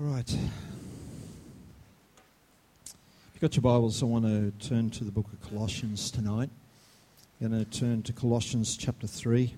[0.00, 0.28] All right.
[0.28, 0.38] If
[3.32, 6.50] you've got your Bibles, I want to turn to the book of Colossians tonight.
[7.40, 9.54] I'm going to turn to Colossians chapter 3,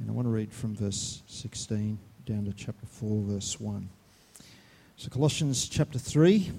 [0.00, 3.88] and I want to read from verse 16 down to chapter 4, verse 1.
[4.98, 6.52] So, Colossians chapter 3.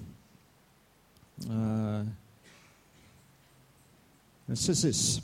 [1.48, 2.02] Uh,
[4.50, 5.20] it says this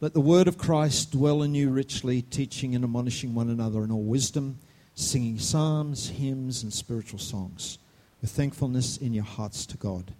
[0.00, 3.90] Let the word of Christ dwell in you richly, teaching and admonishing one another in
[3.90, 4.56] all wisdom
[4.94, 7.78] singing psalms, hymns, and spiritual songs
[8.20, 10.14] with thankfulness in your hearts to God.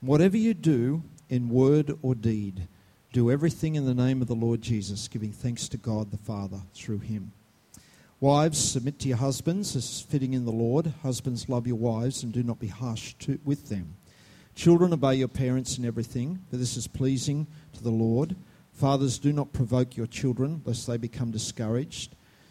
[0.00, 2.68] Whatever you do in word or deed,
[3.12, 6.60] do everything in the name of the Lord Jesus, giving thanks to God the Father
[6.74, 7.32] through him.
[8.18, 10.92] Wives, submit to your husbands as fitting in the Lord.
[11.02, 13.94] Husbands, love your wives and do not be harsh to, with them.
[14.54, 18.34] Children, obey your parents in everything, for this is pleasing to the Lord.
[18.72, 22.15] Fathers, do not provoke your children, lest they become discouraged.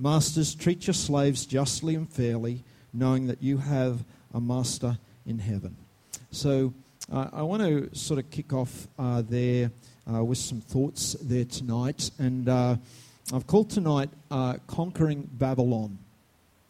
[0.00, 5.76] Masters, treat your slaves justly and fairly, knowing that you have a master in heaven.
[6.30, 6.72] So
[7.12, 9.70] uh, I want to sort of kick off uh, there
[10.10, 12.10] uh, with some thoughts there tonight.
[12.18, 12.76] And uh,
[13.34, 15.98] I've called tonight uh, Conquering Babylon.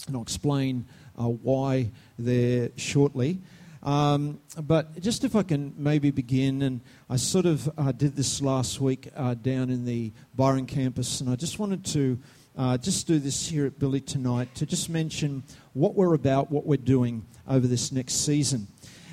[0.09, 0.87] And I'll explain
[1.17, 3.39] uh, why there shortly.
[3.85, 8.81] Um, but just if I can maybe begin, and I sort of did this last
[8.81, 12.19] week down in the Byron campus, and I just wanted to
[12.57, 16.67] uh, just do this here at Billy tonight to just mention what we're about, what
[16.67, 18.67] we're doing over this next season.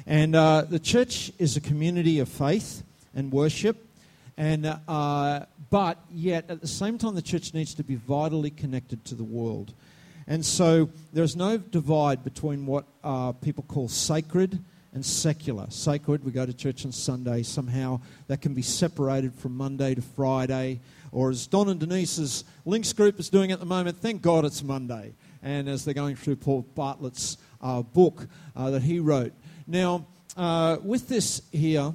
[0.06, 2.84] And uh, the church is a community of faith
[3.14, 3.86] and worship,
[4.38, 9.04] and uh, but yet at the same time, the church needs to be vitally connected
[9.06, 9.74] to the world.
[10.28, 14.60] And so there's no divide between what uh, people call sacred
[14.94, 15.68] and secular.
[15.70, 17.44] Sacred, we go to church on Sunday.
[17.44, 20.80] Somehow that can be separated from Monday to Friday
[21.18, 24.62] or as Don and Denise's Links group is doing at the moment, thank God it's
[24.62, 25.16] Monday.
[25.42, 29.34] And as they're going through Paul Bartlett's uh, book uh, that he wrote.
[29.66, 30.06] Now,
[30.38, 31.92] uh, with this here,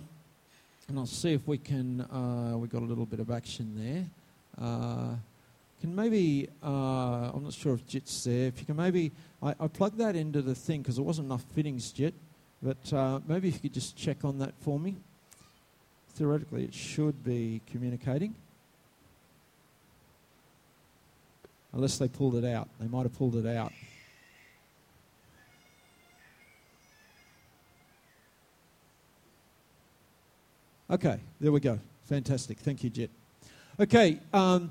[0.89, 4.07] and I'll see if we can, uh, we got a little bit of action there.
[4.61, 5.15] Uh,
[5.81, 9.69] can maybe, uh, I'm not sure if Jit's there, if you can maybe, I, I
[9.69, 12.15] plugged that into the thing because there wasn't enough fittings, Jit,
[12.61, 14.97] but maybe if you could just check on that for me.
[16.15, 18.35] Theoretically, it should be communicating.
[21.73, 22.69] Unless they pulled it out.
[22.81, 23.73] They might have pulled it out.
[30.91, 31.79] Okay, there we go.
[32.05, 32.59] Fantastic.
[32.59, 33.09] Thank you, Jet.
[33.81, 34.71] Okay, um,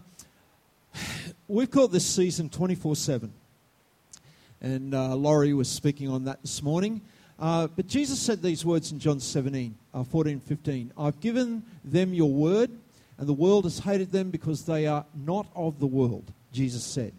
[1.48, 3.34] we've called this season 24 7.
[4.62, 7.02] And uh, Laurie was speaking on that this morning.
[7.40, 10.92] Uh, but Jesus said these words in John 17, uh, 14, 15.
[10.96, 12.70] I've given them your word,
[13.18, 17.14] and the world has hated them because they are not of the world Jesus said.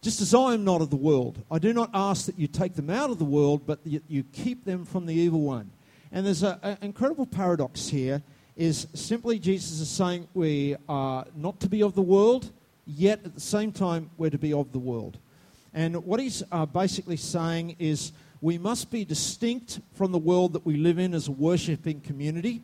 [0.00, 2.74] Just as I am not of the world, I do not ask that you take
[2.74, 5.70] them out of the world, but that you keep them from the evil one.
[6.12, 8.22] And there's an incredible paradox here
[8.56, 12.50] is simply Jesus is saying we are not to be of the world,
[12.86, 15.18] yet at the same time we're to be of the world.
[15.74, 20.64] And what he's uh, basically saying is we must be distinct from the world that
[20.64, 22.62] we live in as a worshipping community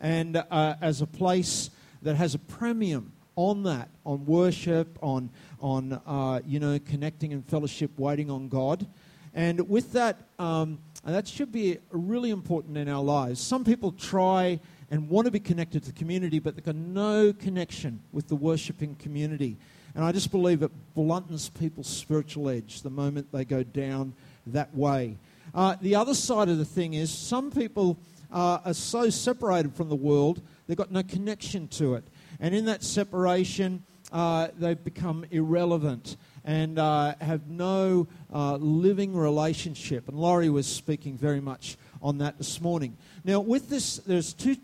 [0.00, 1.70] and uh, as a place
[2.02, 5.30] that has a premium on that, on worship, on,
[5.60, 8.86] on uh, you know, connecting and fellowship, waiting on God.
[9.34, 13.40] And with that, um, and that should be really important in our lives.
[13.40, 17.32] Some people try and want to be connected to the community, but they've got no
[17.32, 19.56] connection with the worshiping community.
[19.94, 24.12] And I just believe it bluntens people's spiritual edge the moment they go down
[24.48, 25.16] that way.
[25.54, 27.98] Uh, the other side of the thing is some people
[28.30, 32.04] uh, are so separated from the world, they've got no connection to it.
[32.40, 40.08] And in that separation, uh, they've become irrelevant and uh, have no uh, living relationship.
[40.08, 42.96] And Laurie was speaking very much on that this morning.
[43.24, 44.56] Now, with this, there's two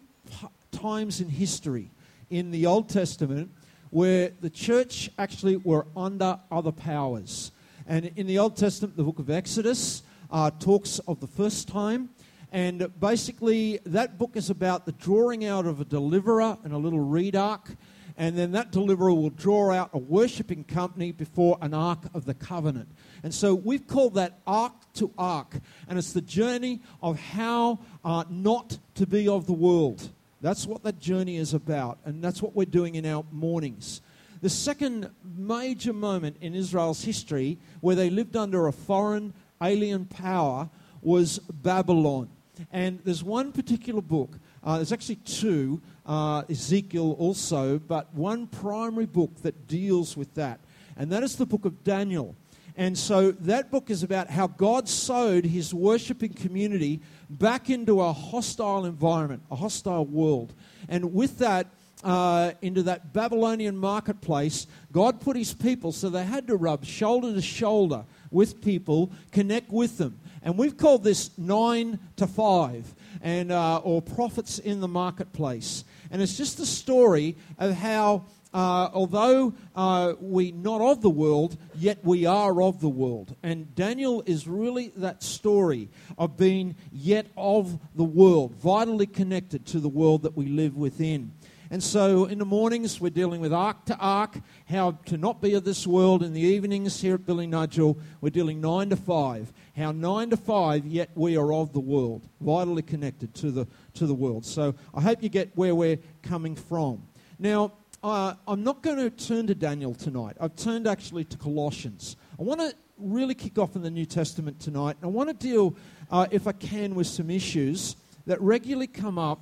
[0.72, 1.90] times in history
[2.30, 3.50] in the Old Testament
[3.90, 7.52] where the church actually were under other powers.
[7.86, 12.08] And in the Old Testament, the book of Exodus uh, talks of the first time
[12.52, 17.00] and basically, that book is about the drawing out of a deliverer and a little
[17.00, 17.76] reed ark.
[18.18, 22.32] and then that deliverer will draw out a worshipping company before an ark of the
[22.32, 22.88] covenant.
[23.22, 25.56] And so we've called that ark to ark,
[25.86, 30.08] and it's the journey of how uh, not to be of the world.
[30.40, 34.00] That's what that journey is about, and that's what we're doing in our mornings.
[34.40, 40.70] The second major moment in Israel's history where they lived under a foreign alien power
[41.02, 42.28] was Babylon.
[42.72, 49.06] And there's one particular book, uh, there's actually two, uh, Ezekiel also, but one primary
[49.06, 50.60] book that deals with that.
[50.96, 52.34] And that is the book of Daniel.
[52.76, 57.00] And so that book is about how God sowed his worshiping community
[57.30, 60.52] back into a hostile environment, a hostile world.
[60.88, 61.68] And with that,
[62.04, 67.32] uh, into that Babylonian marketplace, God put his people, so they had to rub shoulder
[67.32, 68.04] to shoulder
[68.36, 70.20] with people, connect with them.
[70.42, 75.84] And we've called this nine to five, and, uh, or profits in the marketplace.
[76.10, 81.56] And it's just a story of how, uh, although uh, we're not of the world,
[81.74, 83.34] yet we are of the world.
[83.42, 89.80] And Daniel is really that story of being yet of the world, vitally connected to
[89.80, 91.32] the world that we live within.
[91.70, 95.54] And so in the mornings, we're dealing with ark to ark, how to not be
[95.54, 96.22] of this world.
[96.22, 99.52] In the evenings here at Billinudgel, we're dealing nine to five.
[99.76, 104.06] How nine to five, yet we are of the world, vitally connected to the, to
[104.06, 104.44] the world.
[104.44, 107.02] So I hope you get where we're coming from.
[107.38, 107.72] Now,
[108.02, 110.36] uh, I'm not going to turn to Daniel tonight.
[110.40, 112.16] I've turned actually to Colossians.
[112.38, 114.96] I want to really kick off in the New Testament tonight.
[115.00, 115.76] And I want to deal,
[116.10, 117.96] uh, if I can, with some issues
[118.26, 119.40] that regularly come up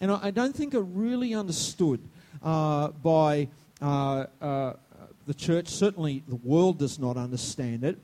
[0.00, 2.00] and I, I don't think are really understood
[2.42, 3.48] uh, by
[3.80, 4.72] uh, uh,
[5.26, 5.68] the church.
[5.68, 7.98] Certainly, the world does not understand it.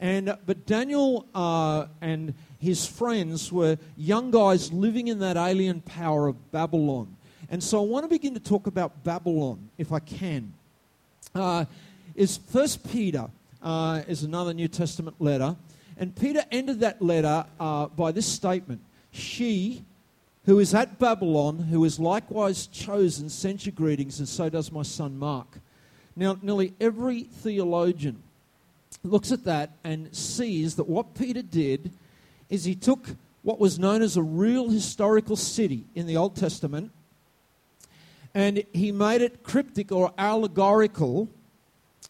[0.00, 5.82] And, uh, but Daniel uh, and his friends were young guys living in that alien
[5.82, 7.16] power of Babylon.
[7.50, 10.52] And so I want to begin to talk about Babylon, if I can.
[11.34, 11.64] Uh,
[12.14, 13.28] is First Peter
[14.08, 15.56] is another New Testament letter,
[15.96, 19.84] and Peter ended that letter by this statement: "She,
[20.46, 24.82] who is at Babylon, who is likewise chosen, sends you greetings, and so does my
[24.82, 25.60] son Mark."
[26.16, 28.22] Now, nearly every theologian
[29.02, 31.92] looks at that and sees that what Peter did
[32.48, 36.90] is he took what was known as a real historical city in the Old Testament
[38.34, 41.28] and he made it cryptic or allegorical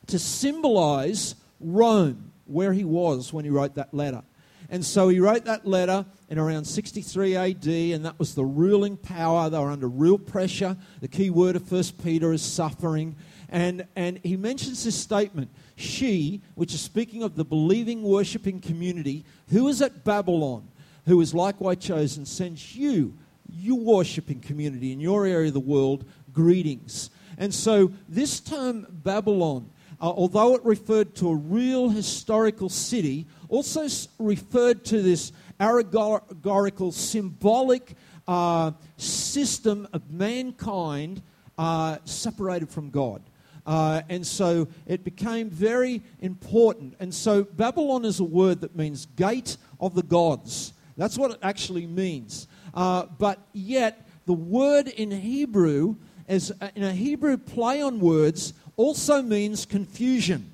[0.06, 4.22] to symbolize Rome, where he was when he wrote that letter.
[4.70, 8.96] And so he wrote that letter in around 63 AD, and that was the ruling
[8.96, 9.50] power.
[9.50, 10.76] They were under real pressure.
[11.00, 13.16] The key word of First Peter is suffering.
[13.48, 19.24] And, and he mentions this statement She, which is speaking of the believing, worshipping community,
[19.48, 20.68] who is at Babylon,
[21.04, 23.18] who is likewise chosen, sends you,
[23.48, 27.10] you worshipping community in your area of the world, greetings.
[27.38, 29.70] And so this term Babylon,
[30.00, 33.86] uh, although it referred to a real historical city, also
[34.18, 37.94] referred to this allegorical, symbolic
[38.26, 41.22] uh, system of mankind
[41.58, 43.22] uh, separated from God.
[43.66, 46.94] Uh, and so it became very important.
[46.98, 50.72] And so Babylon is a word that means gate of the gods.
[50.96, 52.46] That's what it actually means.
[52.72, 55.96] Uh, but yet, the word in Hebrew,
[56.28, 60.50] as uh, in a Hebrew play on words, also means confusion.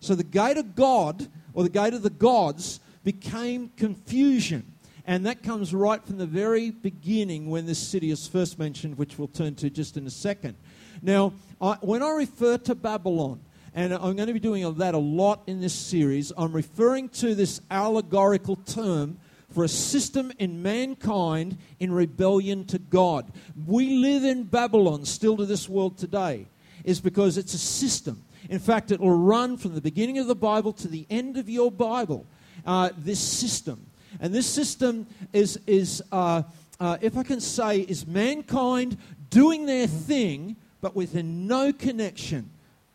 [0.00, 4.72] So the gate of God, or the gate of the gods, became confusion.
[5.06, 9.18] And that comes right from the very beginning when this city is first mentioned, which
[9.18, 10.56] we'll turn to just in a second.
[11.02, 13.40] Now, I, when I refer to Babylon,
[13.74, 17.34] and I'm going to be doing that a lot in this series, I'm referring to
[17.34, 19.18] this allegorical term
[19.50, 23.30] for a system in mankind in rebellion to God.
[23.66, 26.46] We live in Babylon still to this world today,
[26.84, 28.24] is because it's a system.
[28.50, 31.48] In fact, it will run from the beginning of the Bible to the end of
[31.48, 32.26] your Bible,
[32.66, 33.86] uh, this system.
[34.20, 36.42] And this system is, is uh,
[36.78, 38.96] uh, if I can say, is mankind
[39.30, 42.50] doing their thing but with no connection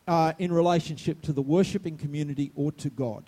[0.08, 3.24] uh, in relationship to the worshipping community or to God.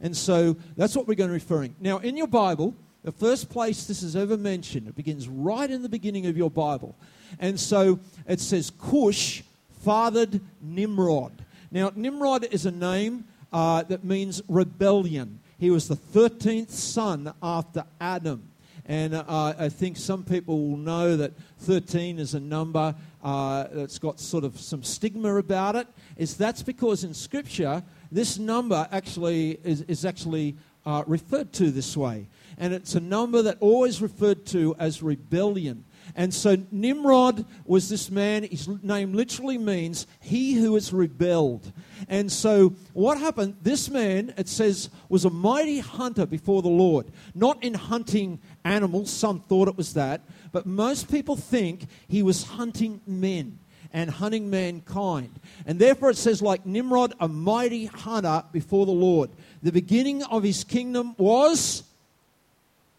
[0.00, 1.74] And so that's what we're going to be referring.
[1.80, 5.82] Now, in your Bible, the first place this is ever mentioned, it begins right in
[5.82, 6.94] the beginning of your Bible.
[7.40, 9.42] And so it says, Cush
[9.82, 11.44] fathered Nimrod.
[11.74, 15.40] Now, Nimrod is a name uh, that means rebellion.
[15.58, 18.48] He was the 13th son after Adam.
[18.86, 23.98] And uh, I think some people will know that 13 is a number uh, that's
[23.98, 25.88] got sort of some stigma about it.
[26.16, 30.54] Is that's because in Scripture, this number actually is, is actually
[30.86, 32.28] uh, referred to this way.
[32.56, 35.84] And it's a number that always referred to as rebellion.
[36.16, 41.72] And so Nimrod was this man, his name literally means he who has rebelled.
[42.08, 47.06] And so what happened, this man, it says, was a mighty hunter before the Lord.
[47.34, 50.20] Not in hunting animals, some thought it was that,
[50.52, 53.58] but most people think he was hunting men
[53.92, 55.30] and hunting mankind.
[55.66, 59.30] And therefore it says, like Nimrod, a mighty hunter before the Lord.
[59.62, 61.84] The beginning of his kingdom was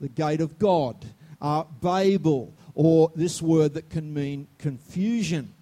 [0.02, 0.96] the gate of God,
[1.42, 5.54] uh, Babel or this word that can mean confusion.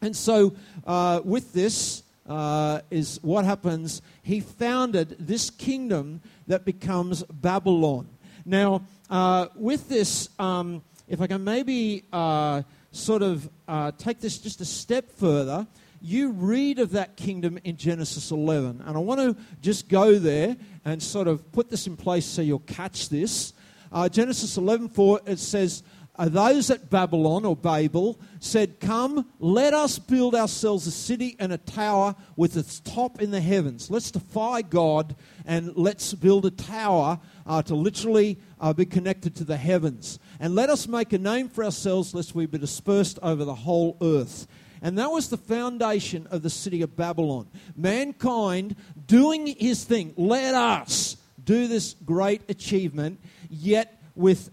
[0.00, 0.54] And so,
[0.86, 4.00] uh, with this, uh, is what happens.
[4.22, 8.08] He founded this kingdom that becomes Babylon.
[8.44, 14.38] Now, uh, with this, um, if I can maybe uh, sort of uh, take this
[14.38, 15.66] just a step further,
[16.00, 18.82] you read of that kingdom in Genesis 11.
[18.86, 22.42] And I want to just go there and sort of put this in place so
[22.42, 23.54] you'll catch this.
[23.90, 25.82] Uh, Genesis 11:4 it says,
[26.18, 31.58] those at Babylon or Babel said, Come, let us build ourselves a city and a
[31.58, 33.90] tower with its top in the heavens.
[33.90, 39.44] Let's defy God and let's build a tower uh, to literally uh, be connected to
[39.44, 40.20] the heavens.
[40.38, 43.96] And let us make a name for ourselves lest we be dispersed over the whole
[44.00, 44.46] earth.
[44.82, 47.48] And that was the foundation of the city of Babylon.
[47.74, 50.12] Mankind doing his thing.
[50.16, 54.50] Let us do this great achievement, yet with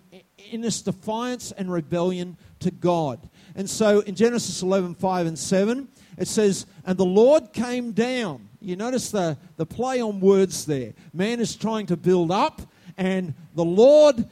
[0.52, 3.30] in this defiance and rebellion to God.
[3.56, 8.48] And so in Genesis 11, 5 and 7, it says, And the Lord came down.
[8.60, 10.94] You notice the, the play on words there.
[11.14, 12.62] Man is trying to build up,
[12.98, 14.28] and the Lord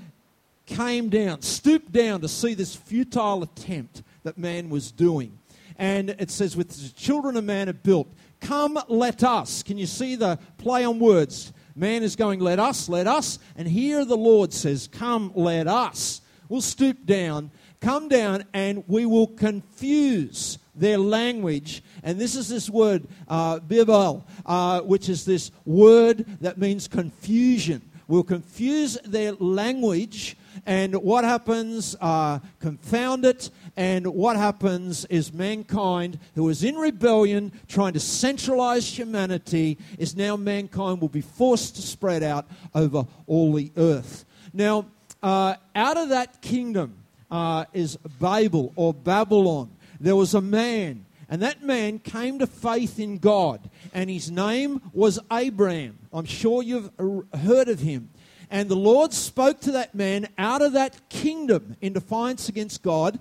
[0.66, 5.38] came down, stooped down to see this futile attempt that man was doing.
[5.78, 8.08] And it says, With the children of man have built,
[8.40, 9.64] Come, let us.
[9.64, 11.52] Can you see the play on words?
[11.80, 13.40] Man is going, Let us, let us.
[13.56, 16.20] And here the Lord says, Come, let us.
[16.50, 21.82] We'll stoop down, come down, and we will confuse their language.
[22.04, 27.82] And this is this word, uh, Babel, uh, which is this word that means confusion.
[28.10, 31.96] We'll confuse their language and what happens?
[32.00, 33.50] Uh, confound it.
[33.76, 40.36] And what happens is mankind, who is in rebellion, trying to centralize humanity, is now
[40.36, 44.26] mankind will be forced to spread out over all the earth.
[44.54, 44.86] Now,
[45.22, 46.96] uh, out of that kingdom
[47.30, 49.72] uh, is Babel or Babylon.
[50.00, 54.82] There was a man, and that man came to faith in God, and his name
[54.94, 56.00] was Abraham.
[56.12, 56.90] I'm sure you've
[57.34, 58.10] heard of him.
[58.52, 63.20] And the Lord spoke to that man out of that kingdom in defiance against God.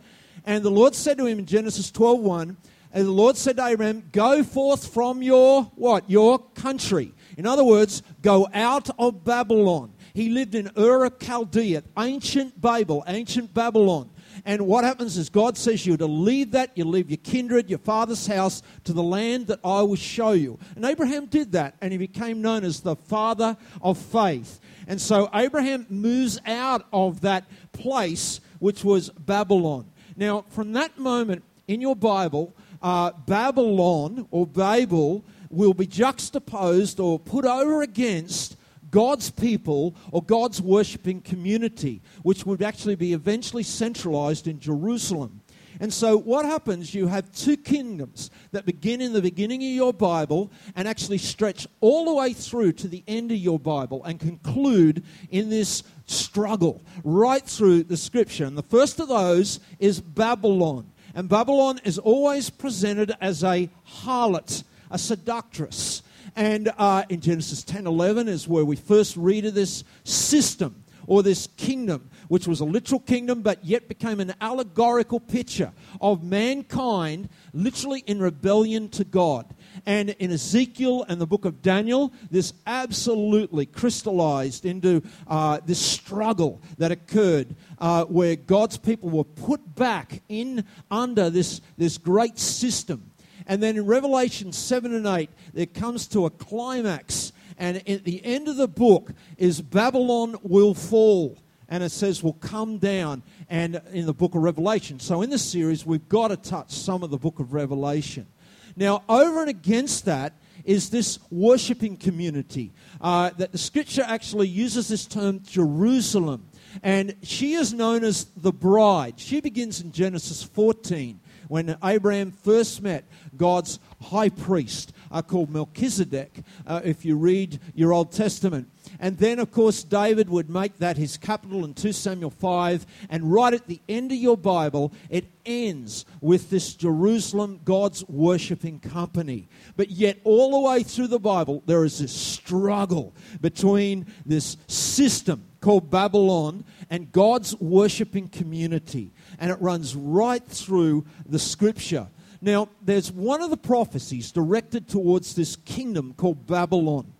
[0.48, 2.56] And the Lord said to him in Genesis 12:1,
[2.94, 6.08] and the Lord said to Abraham, Go forth from your what?
[6.08, 7.12] Your country.
[7.36, 9.92] In other words, go out of Babylon.
[10.14, 14.08] He lived in Ur of Chaldea, ancient Babel, ancient Babylon.
[14.46, 17.80] And what happens is God says you're to leave that, you leave your kindred, your
[17.80, 20.58] father's house, to the land that I will show you.
[20.76, 24.60] And Abraham did that, and he became known as the father of faith.
[24.86, 29.90] And so Abraham moves out of that place, which was Babylon.
[30.18, 37.20] Now, from that moment in your Bible, uh, Babylon or Babel will be juxtaposed or
[37.20, 38.56] put over against
[38.90, 45.40] God's people or God's worshipping community, which would actually be eventually centralized in Jerusalem.
[45.80, 46.92] And so, what happens?
[46.92, 51.66] You have two kingdoms that begin in the beginning of your Bible and actually stretch
[51.80, 56.82] all the way through to the end of your Bible and conclude in this struggle
[57.04, 58.44] right through the scripture.
[58.44, 60.90] And the first of those is Babylon.
[61.14, 63.70] And Babylon is always presented as a
[64.02, 66.02] harlot, a seductress.
[66.34, 71.22] And uh, in Genesis 10 11 is where we first read of this system or
[71.22, 77.28] this kingdom, which was a literal kingdom but yet became an allegorical picture of mankind
[77.52, 79.46] literally in rebellion to God.
[79.86, 86.60] And in Ezekiel and the book of Daniel, this absolutely crystallized into uh, this struggle
[86.76, 93.10] that occurred uh, where God's people were put back in under this, this great system.
[93.46, 98.24] And then in Revelation 7 and 8, it comes to a climax and at the
[98.24, 101.36] end of the book is Babylon will fall.
[101.68, 105.00] And it says will come down and in the book of Revelation.
[105.00, 108.26] So in this series, we've got to touch some of the book of Revelation.
[108.74, 110.32] Now, over and against that
[110.64, 116.48] is this worshiping community uh, that the scripture actually uses this term Jerusalem.
[116.82, 119.18] And she is known as the bride.
[119.18, 123.04] She begins in Genesis 14 when Abraham first met
[123.36, 128.68] God's high priest uh, called Melchizedek, uh, if you read your Old Testament.
[129.00, 132.86] And then, of course, David would make that his capital in 2 Samuel 5.
[133.10, 138.80] And right at the end of your Bible, it ends with this Jerusalem, God's worshipping
[138.80, 139.48] company.
[139.76, 145.44] But yet, all the way through the Bible, there is this struggle between this system
[145.60, 149.12] called Babylon and God's worshipping community.
[149.38, 152.08] And it runs right through the scripture.
[152.40, 157.12] Now, there's one of the prophecies directed towards this kingdom called Babylon.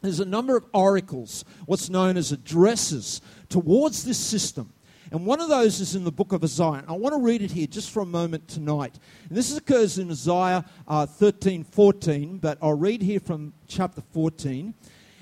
[0.00, 4.72] There's a number of oracles, what's known as addresses, towards this system.
[5.10, 6.84] And one of those is in the book of Isaiah.
[6.88, 8.98] I want to read it here just for a moment tonight.
[9.28, 14.74] And this occurs in Isaiah uh, 13 14, but I'll read here from chapter 14.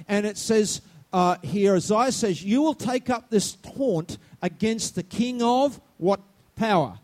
[0.09, 5.03] And it says uh, here, Isaiah says, You will take up this taunt against the
[5.03, 6.21] king of what
[6.57, 6.99] power?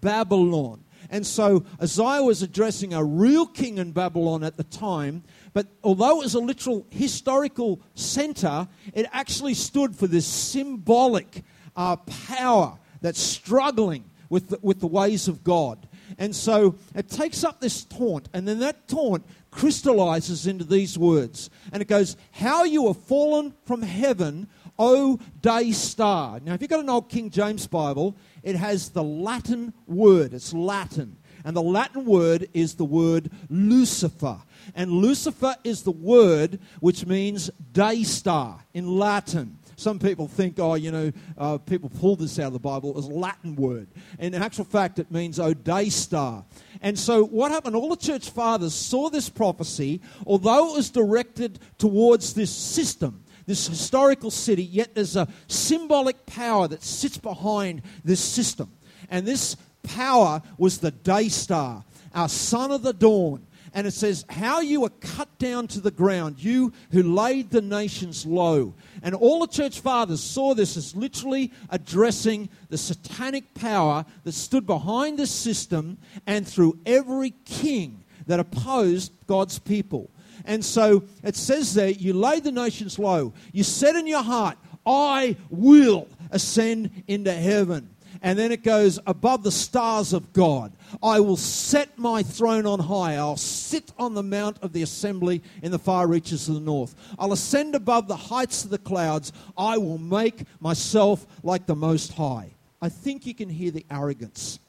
[0.00, 0.84] Babylon.
[1.10, 5.22] And so Isaiah was addressing a real king in Babylon at the time,
[5.52, 11.44] but although it was a literal historical center, it actually stood for this symbolic
[11.76, 15.88] uh, power that's struggling with the, with the ways of God.
[16.18, 21.50] And so it takes up this taunt, and then that taunt crystallizes into these words.
[21.72, 24.48] And it goes, How you have fallen from heaven,
[24.78, 26.40] O day star.
[26.40, 28.16] Now, if you've got an old King James Bible,
[28.46, 30.32] it has the Latin word.
[30.32, 31.16] It's Latin.
[31.44, 34.38] And the Latin word is the word Lucifer.
[34.72, 39.58] And Lucifer is the word which means day star in Latin.
[39.74, 42.90] Some people think, oh, you know, uh, people pulled this out of the Bible.
[42.90, 43.88] It was a Latin word.
[44.20, 46.44] And in actual fact, it means, oh, day star.
[46.80, 47.74] And so what happened?
[47.74, 53.68] All the church fathers saw this prophecy, although it was directed towards this system this
[53.68, 58.72] historical city, yet there's a symbolic power that sits behind this system.
[59.08, 61.84] And this power was the day star,
[62.14, 63.46] our son of the dawn.
[63.72, 67.60] And it says, How you were cut down to the ground, you who laid the
[67.60, 68.74] nations low.
[69.02, 74.66] And all the church fathers saw this as literally addressing the satanic power that stood
[74.66, 80.10] behind this system and through every king that opposed God's people.
[80.46, 83.32] And so it says there, you laid the nations low.
[83.52, 84.56] You said in your heart,
[84.86, 87.90] I will ascend into heaven.
[88.22, 90.72] And then it goes above the stars of God.
[91.02, 93.16] I will set my throne on high.
[93.16, 96.94] I'll sit on the mount of the assembly in the far reaches of the north.
[97.18, 99.32] I'll ascend above the heights of the clouds.
[99.58, 102.50] I will make myself like the Most High.
[102.80, 104.60] I think you can hear the arrogance.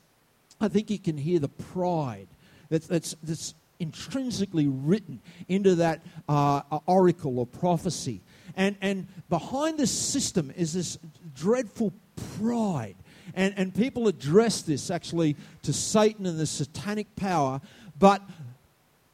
[0.59, 2.27] I think you can hear the pride
[2.69, 8.21] that's, that's, that's intrinsically written into that uh, oracle or prophecy.
[8.55, 10.97] And, and behind this system is this
[11.35, 11.93] dreadful
[12.37, 12.95] pride.
[13.35, 17.61] And, and people address this actually to Satan and the satanic power.
[17.99, 18.21] But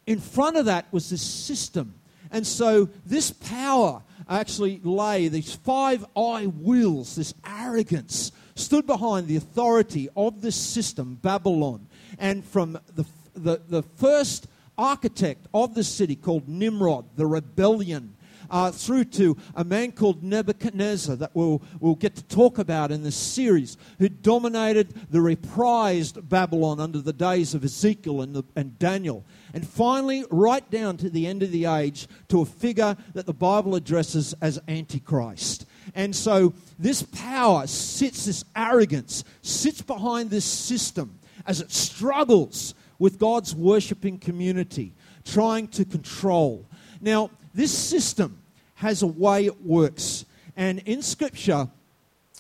[0.06, 1.96] in front of that was this system.
[2.32, 9.36] And so this power actually lay, these five I wills, this arrogance, stood behind the
[9.36, 11.88] authority of this system, Babylon.
[12.18, 18.16] And from the, the, the first architect of the city called Nimrod, the rebellion,
[18.50, 23.02] uh, through to a man called Nebuchadnezzar that we'll, we'll get to talk about in
[23.02, 28.78] this series, who dominated the reprised Babylon under the days of Ezekiel and, the, and
[28.78, 29.26] Daniel.
[29.54, 33.34] And finally, right down to the end of the age, to a figure that the
[33.34, 35.66] Bible addresses as Antichrist.
[35.96, 43.20] And so this power sits, this arrogance sits behind this system as it struggles with
[43.20, 44.94] God's worshiping community,
[45.26, 46.66] trying to control.
[47.02, 48.42] Now, this system
[48.76, 50.26] has a way it works.
[50.56, 51.68] And in Scripture,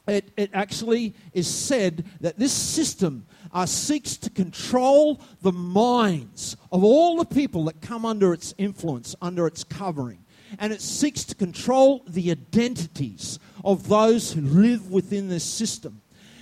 [0.08, 6.84] it, it actually is said that this system uh, seeks to control the minds of
[6.84, 10.20] all the people that come under its influence, under its covering.
[10.60, 16.02] And it seeks to control the identities of those who live within this system.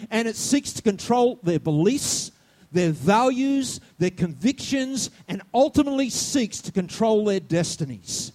[0.10, 2.32] And it seeks to control their beliefs,
[2.72, 8.32] their values, their convictions, and ultimately seeks to control their destinies.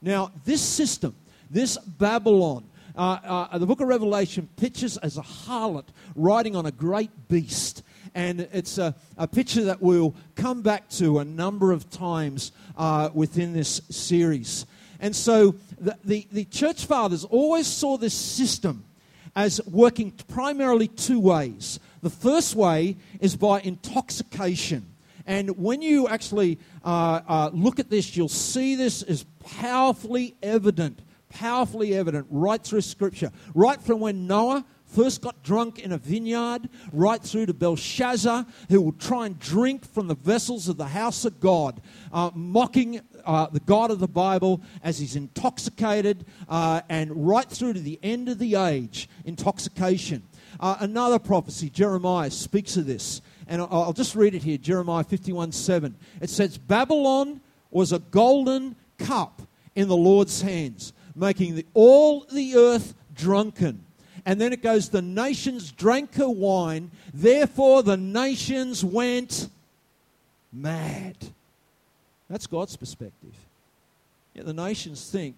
[0.00, 1.14] Now, this system,
[1.50, 2.64] this Babylon,
[2.96, 7.82] uh, uh, the book of Revelation pictures as a harlot riding on a great beast.
[8.14, 13.10] And it's a, a picture that we'll come back to a number of times uh,
[13.12, 14.66] within this series.
[15.00, 18.84] And so the, the, the church fathers always saw this system
[19.34, 21.80] as working primarily two ways.
[22.04, 24.84] The first way is by intoxication.
[25.26, 31.00] And when you actually uh, uh, look at this, you'll see this is powerfully evident,
[31.30, 33.32] powerfully evident right through Scripture.
[33.54, 38.82] Right from when Noah first got drunk in a vineyard, right through to Belshazzar, who
[38.82, 41.80] will try and drink from the vessels of the house of God,
[42.12, 47.72] uh, mocking uh, the God of the Bible as he's intoxicated, uh, and right through
[47.72, 50.22] to the end of the age, intoxication.
[50.64, 53.20] Uh, another prophecy, Jeremiah, speaks of this.
[53.48, 55.94] And I'll, just read it here Jeremiah 51 7.
[56.22, 59.42] It says, Babylon was a golden cup
[59.74, 63.84] in the Lord's hands, making the, all the earth drunken.
[64.24, 69.50] And then it goes, The nations drank her wine, therefore the nations went
[70.50, 71.16] mad.
[72.30, 73.34] That's God's perspective.
[74.32, 75.36] Yeah, the nations think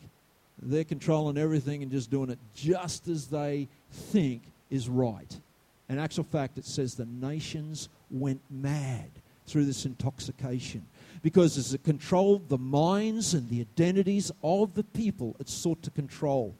[0.62, 5.36] they're controlling everything and just doing it just as they think is right.
[5.88, 9.10] In actual fact, it says the nations went mad
[9.46, 10.84] through this intoxication
[11.22, 15.90] because as it controlled the minds and the identities of the people it sought to
[15.90, 16.54] control,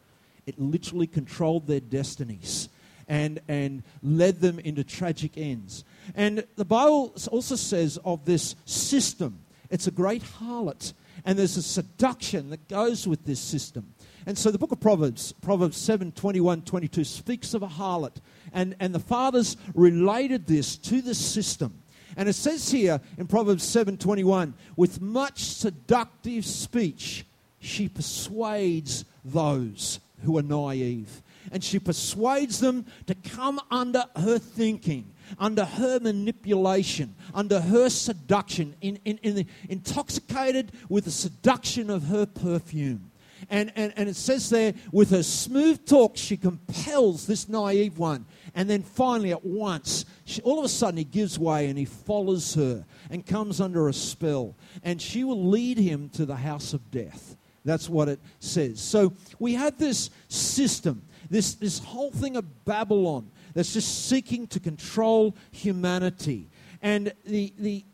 [0.47, 2.69] it literally controlled their destinies
[3.09, 5.85] and, and led them into tragic ends.
[6.15, 9.39] And the Bible also says of this system,
[9.71, 10.93] it's a great harlot,
[11.25, 13.93] and there's a seduction that goes with this system.
[14.27, 18.17] And so the book of Proverbs, Proverbs 7 21, 22, speaks of a harlot.
[18.53, 21.81] And, and the fathers related this to the system.
[22.17, 27.25] And it says here in Proverbs 7 21, with much seductive speech,
[27.61, 31.23] she persuades those who are naive.
[31.53, 38.75] And she persuades them to come under her thinking, under her manipulation, under her seduction,
[38.81, 43.13] in, in, in the, intoxicated with the seduction of her perfume.
[43.49, 48.27] And, and, and it says there, with her smooth talk, she compels this naive one.
[48.55, 51.85] And then finally, at once, she, all of a sudden, he gives way and he
[51.85, 54.55] follows her and comes under a spell.
[54.83, 57.37] And she will lead him to the house of death.
[57.65, 58.81] That's what it says.
[58.81, 64.61] So we have this system, this, this whole thing of Babylon that's just seeking to
[64.61, 66.47] control humanity.
[66.83, 67.85] And the, the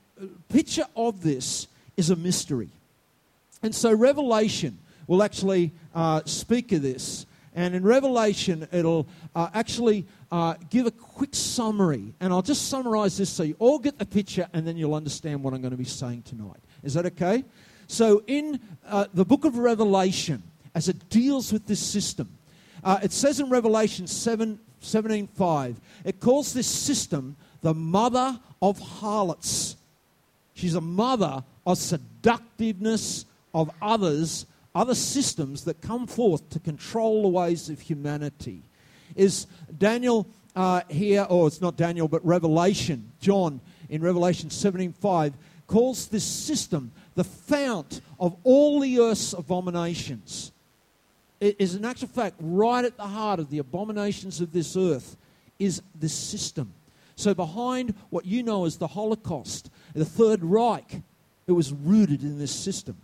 [0.49, 2.69] picture of this is a mystery.
[3.63, 7.27] And so, Revelation will actually uh, speak of this.
[7.55, 12.15] And in Revelation, it'll uh, actually uh, give a quick summary.
[12.21, 15.43] And I'll just summarize this so you all get the picture and then you'll understand
[15.43, 16.61] what I'm going to be saying tonight.
[16.83, 17.45] Is that okay?
[17.89, 20.43] So, in uh, the book of Revelation,
[20.75, 22.29] as it deals with this system,
[22.83, 28.79] uh, it says in Revelation 7 17 5, it calls this system the mother of
[28.79, 29.77] harlots.
[30.55, 37.29] She's a mother of seductiveness of others other systems that come forth to control the
[37.29, 38.63] ways of humanity.
[39.15, 39.47] Is
[39.79, 45.35] Daniel uh, here, or it's not Daniel, but Revelation, John in Revelation 17:5
[45.67, 50.53] calls this system the fount of all the earth's abominations.
[51.41, 55.17] It is in actual fact right at the heart of the abominations of this earth
[55.59, 56.73] is this system.
[57.17, 61.03] So behind what you know as the Holocaust, the Third Reich,
[61.47, 62.97] it was rooted in this system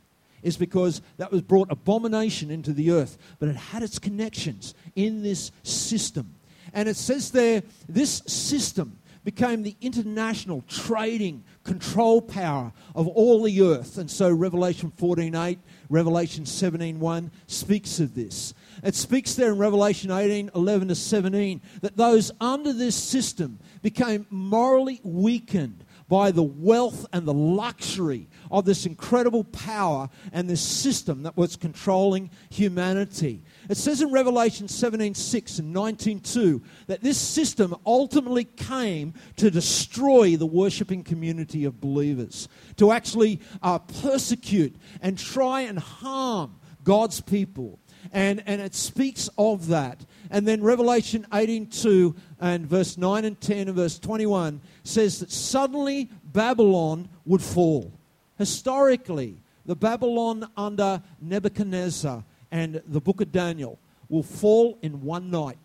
[0.43, 5.23] is because that was brought abomination into the earth, but it had its connections in
[5.23, 6.35] this system.
[6.73, 13.61] And it says there, this system became the international trading control power of all the
[13.61, 13.99] earth.
[13.99, 15.59] And so Revelation 14:8,
[15.91, 18.55] Revelation 17:1 speaks of this.
[18.83, 24.27] It speaks there in Revelation 18, 11 to 17 that those under this system became
[24.31, 31.23] morally weakened by the wealth and the luxury of this incredible power and this system
[31.23, 33.43] that was controlling humanity.
[33.69, 40.47] It says in Revelation 17:6 and 19:2 that this system ultimately came to destroy the
[40.47, 47.79] worshiping community of believers, to actually uh, persecute and try and harm God's people.
[48.13, 50.07] And, and it speaks of that.
[50.31, 56.11] And then Revelation 18:2 and verse 9 and 10 and verse 21 says that suddenly
[56.33, 57.93] Babylon would fall.
[58.37, 65.59] Historically, the Babylon under Nebuchadnezzar and the book of Daniel will fall in one night.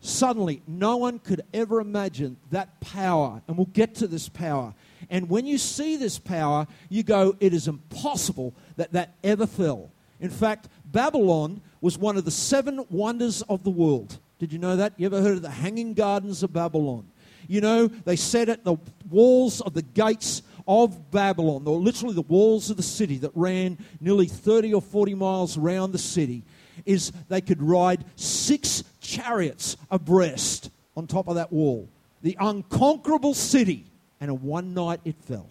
[0.00, 4.74] Suddenly, no one could ever imagine that power, and we'll get to this power.
[5.08, 9.90] And when you see this power, you go, it is impossible that that ever fell.
[10.20, 14.18] In fact, Babylon was one of the seven wonders of the world.
[14.38, 14.94] Did you know that?
[14.96, 17.06] You ever heard of the Hanging Gardens of Babylon?
[17.46, 18.76] You know, they said at the
[19.10, 23.76] walls of the gates of Babylon, or literally the walls of the city that ran
[24.00, 26.42] nearly 30 or 40 miles around the city,
[26.86, 31.86] is they could ride six chariots abreast on top of that wall.
[32.22, 33.84] The unconquerable city.
[34.22, 35.50] And in one night it fell.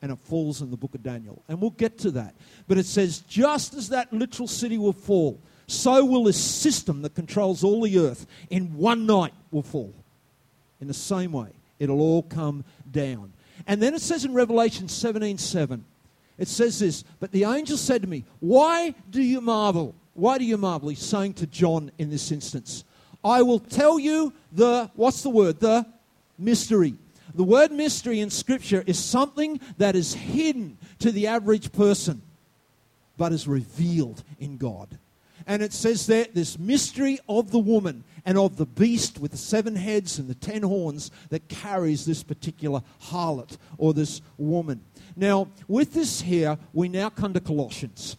[0.00, 1.42] And it falls in the book of Daniel.
[1.46, 2.34] And we'll get to that.
[2.68, 7.14] But it says, just as that literal city will fall, so will this system that
[7.14, 9.94] controls all the earth in one night will fall.
[10.80, 11.48] In the same way,
[11.78, 13.32] it'll all come down.
[13.66, 15.84] And then it says in Revelation 17 7,
[16.36, 19.94] it says this, but the angel said to me, Why do you marvel?
[20.14, 20.88] Why do you marvel?
[20.88, 22.84] He's saying to John in this instance,
[23.24, 25.60] I will tell you the, what's the word?
[25.60, 25.86] The
[26.38, 26.94] mystery.
[27.34, 32.22] The word mystery in Scripture is something that is hidden to the average person,
[33.16, 34.98] but is revealed in God.
[35.46, 39.36] And it says there, this mystery of the woman and of the beast with the
[39.36, 44.82] seven heads and the ten horns that carries this particular harlot or this woman.
[45.16, 48.16] Now, with this here, we now come to Colossians.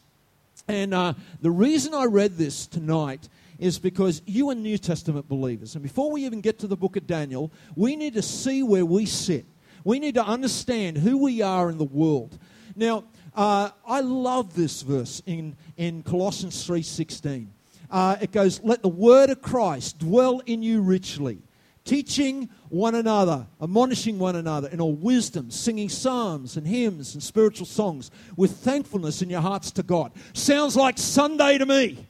[0.68, 5.76] And uh, the reason I read this tonight is because you are New Testament believers.
[5.76, 8.86] And before we even get to the book of Daniel, we need to see where
[8.86, 9.46] we sit.
[9.84, 12.38] We need to understand who we are in the world.
[12.76, 13.06] Now,
[13.36, 17.48] uh, I love this verse in, in Colossians 3.16.
[17.92, 21.40] Uh, it goes, Let the word of Christ dwell in you richly,
[21.84, 27.66] teaching one another, admonishing one another in all wisdom, singing psalms and hymns and spiritual
[27.66, 30.12] songs with thankfulness in your hearts to God.
[30.34, 32.08] Sounds like Sunday to me.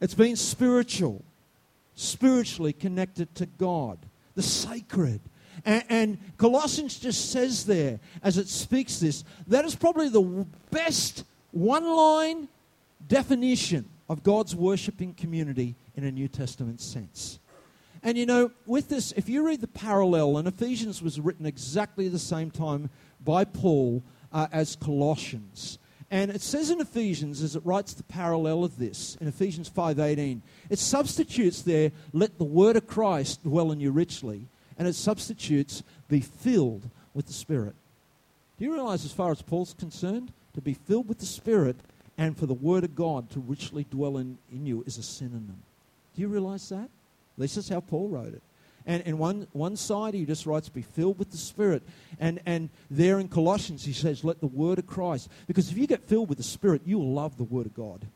[0.00, 1.24] It's been spiritual,
[1.94, 3.98] spiritually connected to God,
[4.34, 5.20] the sacred.
[5.64, 11.24] And, and, Colossians just says there, as it speaks this, that is probably the best
[11.52, 12.48] one line
[13.06, 17.38] definition of God's worshiping community in a New Testament sense.
[18.02, 22.08] And you know, with this, if you read the parallel, and Ephesians was written exactly
[22.08, 22.90] the same time
[23.24, 25.78] by Paul uh, as Colossians.
[26.10, 30.42] And it says in Ephesians, as it writes the parallel of this, in Ephesians 5.18,
[30.68, 35.82] it substitutes there, let the word of Christ dwell in you richly, and it substitutes,
[36.08, 37.74] be filled with the Spirit.
[38.58, 41.76] Do you realize, as far as Paul's concerned, to be filled with the Spirit
[42.18, 45.62] and for the word of God to richly dwell in, in you is a synonym.
[46.14, 46.88] Do you realize that?
[47.38, 48.42] This is how Paul wrote it.
[48.84, 51.82] And, and one, one side, he just writes, be filled with the Spirit.
[52.20, 55.28] And, and there in Colossians, he says, let the word of Christ.
[55.46, 58.06] Because if you get filled with the Spirit, you will love the word of God.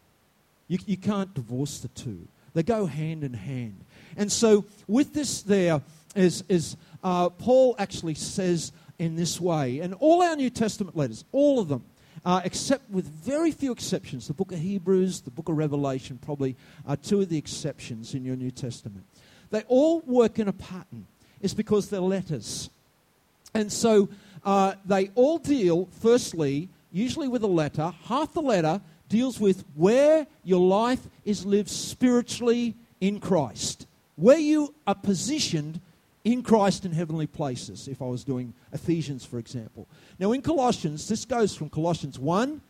[0.69, 3.85] You, you can't divorce the two, they go hand in hand.
[4.17, 5.83] And so, with this, there
[6.15, 11.27] is, is uh, Paul actually says in this way, and all our New Testament letters,
[11.33, 11.85] all of them,
[12.25, 16.57] uh, except with very few exceptions, the book of Hebrews, the book of Revelation, probably
[16.87, 19.05] are two of the exceptions in your New Testament.
[19.51, 21.07] They all work in a pattern.
[21.43, 22.71] It's because they're letters.
[23.53, 24.09] And so
[24.47, 27.93] uh, they all deal, firstly, usually with a letter.
[28.05, 34.75] Half the letter deals with where your life is lived spiritually in Christ, where you
[34.87, 35.81] are positioned
[36.25, 39.87] in Christ in heavenly places, if I was doing Ephesians, for example.
[40.19, 42.61] Now, in Colossians, this goes from Colossians 1,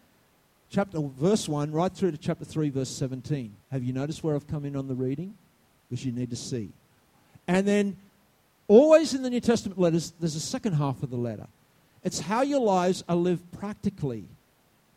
[0.69, 3.55] chapter, verse 1, right through to chapter 3, verse 17.
[3.71, 5.35] Have you noticed where I've come in on the reading?
[5.89, 6.71] because you need to see.
[7.47, 7.97] And then,
[8.69, 11.47] always in the New Testament letters, there's a second half of the letter.
[12.03, 14.25] It's how your lives are lived practically.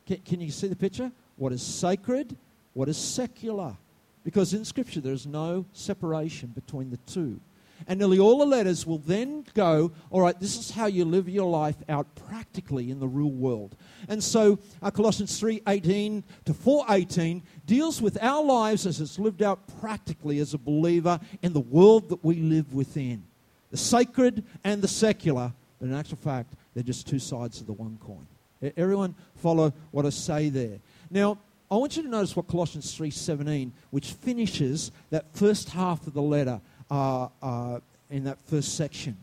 [0.08, 1.12] Can, can you see the picture?
[1.40, 2.36] What is sacred?
[2.74, 3.78] What is secular?
[4.26, 7.40] Because in Scripture, there is no separation between the two.
[7.88, 11.30] And nearly all the letters will then go, all right, this is how you live
[11.30, 13.78] your life out practically in the real world.
[14.10, 19.60] And so uh, Colossians 3:18 to 4:18 deals with our lives as it's lived out
[19.80, 23.24] practically as a believer in the world that we live within.
[23.72, 27.74] The sacred and the secular, but in actual fact, they're just two sides of the
[27.74, 28.28] one coin.
[28.76, 30.80] Everyone follow what I say there.
[31.10, 31.38] Now,
[31.72, 36.22] I want you to notice what Colossians 3:17, which finishes that first half of the
[36.22, 39.18] letter, uh, uh, in that first section.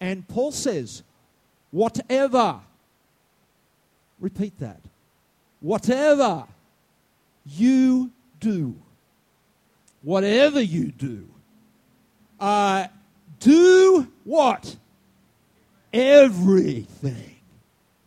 [0.00, 1.02] And Paul says,
[1.70, 2.60] whatever,
[4.18, 4.80] repeat that,
[5.60, 6.46] whatever
[7.44, 8.74] you do,
[10.02, 11.28] whatever you do,
[12.38, 12.86] uh,
[13.40, 14.76] do what?
[15.92, 17.36] Everything.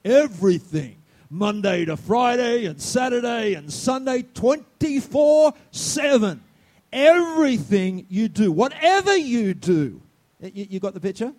[0.04, 0.96] Everything.
[1.34, 6.42] Monday to Friday and Saturday and Sunday, 24 7
[6.94, 10.00] everything you do, whatever you do.
[10.40, 11.34] You, you, got the picture?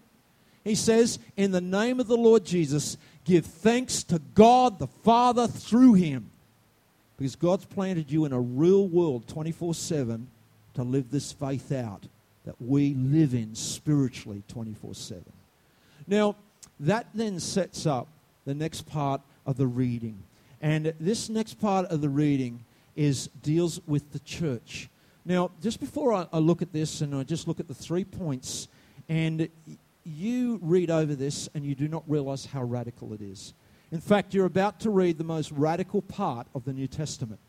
[0.65, 5.47] He says, In the name of the Lord Jesus, give thanks to God the Father
[5.47, 6.31] through him.
[7.17, 10.27] Because God's planted you in a real world 24 7
[10.75, 12.03] to live this faith out
[12.45, 15.25] that we live in spiritually 24 7.
[16.09, 16.35] Now,
[16.81, 18.09] that then sets up
[18.45, 20.23] the next part of the reading.
[20.61, 22.65] And this next part of the reading
[22.97, 24.89] is deals with the church.
[25.25, 28.05] Now, just before I, I look at this and I just look at the three
[28.05, 28.69] points,
[29.09, 29.49] and
[30.05, 33.55] you read over this and you do not realize how radical it is.
[33.91, 37.41] In fact, you're about to read the most radical part of the New Testament.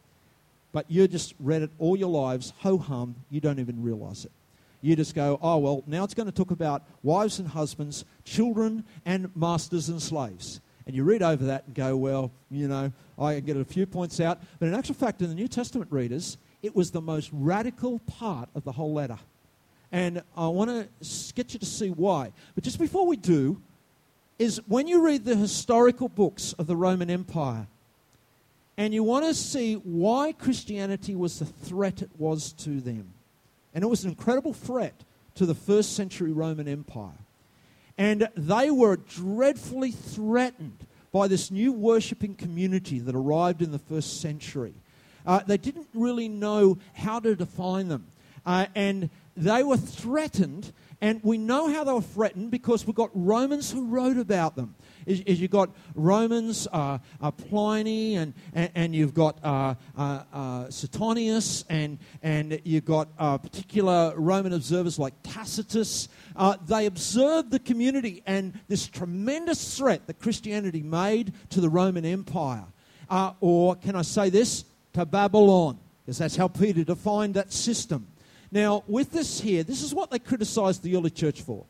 [0.75, 4.31] but you just read it all your lives, ho hum, you don't even realize it.
[4.81, 8.83] You just go, oh, well, now it's going to talk about wives and husbands, children
[9.05, 10.59] and masters and slaves.
[10.87, 14.19] And you read over that and go, well, you know, I get a few points
[14.19, 14.39] out.
[14.59, 18.49] But in actual fact, in the New Testament readers, it was the most radical part
[18.53, 19.17] of the whole letter.
[19.91, 22.31] And I want to get you to see why.
[22.53, 23.61] But just before we do,
[24.37, 27.67] is when you read the historical books of the Roman Empire,
[28.77, 33.13] and you want to see why Christianity was the threat it was to them.
[33.73, 34.93] And it was an incredible threat
[35.35, 37.17] to the first century Roman Empire.
[37.97, 44.19] And they were dreadfully threatened by this new worshipping community that arrived in the first
[44.19, 44.73] century.
[45.25, 48.07] Uh, they didn't really know how to define them.
[48.45, 53.09] Uh, and they were threatened, and we know how they were threatened because we've got
[53.13, 58.71] Romans who wrote about them is, is you've got Romans, uh, uh, Pliny, and, and,
[58.75, 64.97] and, you've got uh, uh, uh Suetonius, and, and you've got uh, particular Roman observers
[64.99, 66.09] like Tacitus.
[66.67, 72.65] they observed the community and this tremendous threat that Christianity made to the Roman Empire.
[73.39, 74.65] or, can I say this?
[74.93, 78.07] To Babylon, because that's how Peter defined that system.
[78.49, 81.65] Now, with this here, this is what they criticized the early church for.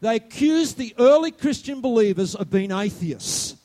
[0.00, 3.56] They accused the early Christian believers of being atheists.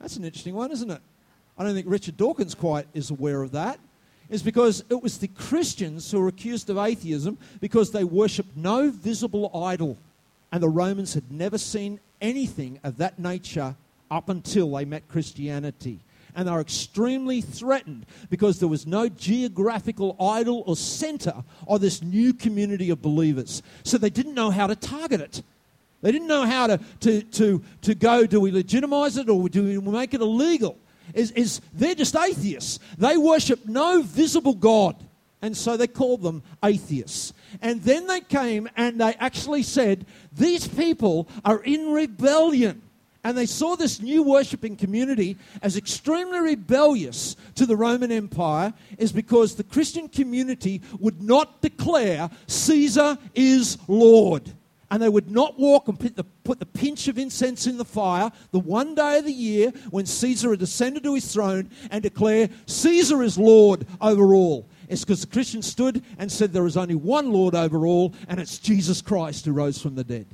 [0.00, 1.00] That's an interesting one, isn't it?
[1.58, 3.78] I don't think Richard Dawkins quite is aware of that.
[4.30, 8.90] It's because it was the Christians who were accused of atheism because they worshipped no
[8.90, 9.96] visible idol.
[10.50, 13.74] And the Romans had never seen anything of that nature
[14.10, 16.00] up until they met Christianity
[16.34, 22.32] and were extremely threatened because there was no geographical idol or center of this new
[22.32, 23.62] community of believers.
[23.82, 25.42] So they didn't know how to target it.
[26.02, 29.62] They didn't know how to, to, to, to go, do we legitimize it or do
[29.62, 30.78] we make it illegal?
[31.14, 32.78] Is, is they're just atheists.
[32.98, 34.96] They worship no visible God.
[35.40, 37.34] And so they called them atheists.
[37.60, 42.82] And then they came and they actually said, These people are in rebellion
[43.24, 49.12] and they saw this new worshipping community as extremely rebellious to the Roman Empire, is
[49.12, 54.52] because the Christian community would not declare Caesar is Lord.
[54.90, 57.84] And they would not walk and put the, put the pinch of incense in the
[57.84, 62.02] fire the one day of the year when Caesar had ascended to his throne and
[62.02, 64.68] declare Caesar is Lord over all.
[64.88, 68.38] It's because the Christians stood and said there is only one Lord over all, and
[68.38, 70.26] it's Jesus Christ who rose from the dead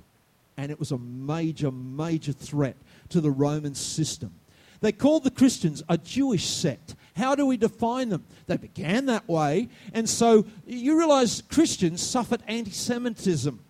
[0.56, 2.76] and it was a major, major threat
[3.08, 4.32] to the Roman system.
[4.80, 6.94] They called the Christians a Jewish sect.
[7.16, 8.24] How do we define them?
[8.46, 13.60] They began that way, and so you realize Christians suffered anti Semitism.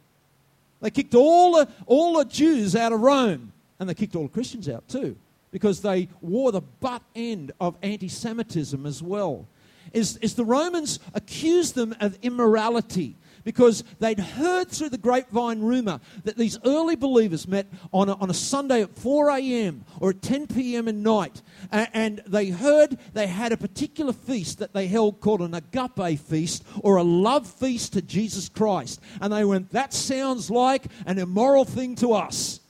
[0.81, 4.29] They kicked all the, all the Jews out of Rome, and they kicked all the
[4.29, 5.17] Christians out too,
[5.51, 9.47] because they wore the butt end of anti Semitism as well.
[9.93, 16.01] Is, is the Romans accused them of immorality because they'd heard through the grapevine rumor
[16.25, 19.85] that these early believers met on a, on a Sunday at 4 a.m.
[20.01, 20.89] or at 10 p.m.
[20.89, 21.43] at night.
[21.71, 26.65] And they heard they had a particular feast that they held called an agape feast
[26.83, 29.01] or a love feast to Jesus Christ.
[29.21, 32.61] And they went, that sounds like an immoral thing to us.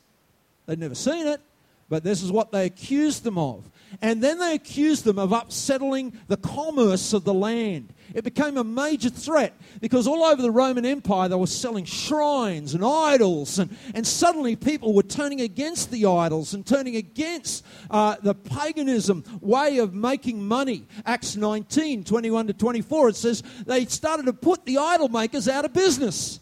[0.66, 1.40] They'd never seen it,
[1.88, 3.68] but this is what they accused them of.
[4.00, 7.92] And then they accused them of upsetting the commerce of the land.
[8.14, 12.74] It became a major threat because all over the Roman Empire they were selling shrines
[12.74, 18.16] and idols, and, and suddenly people were turning against the idols and turning against uh,
[18.22, 20.86] the paganism way of making money.
[21.04, 25.64] Acts 19 21 to 24, it says they started to put the idol makers out
[25.64, 26.40] of business.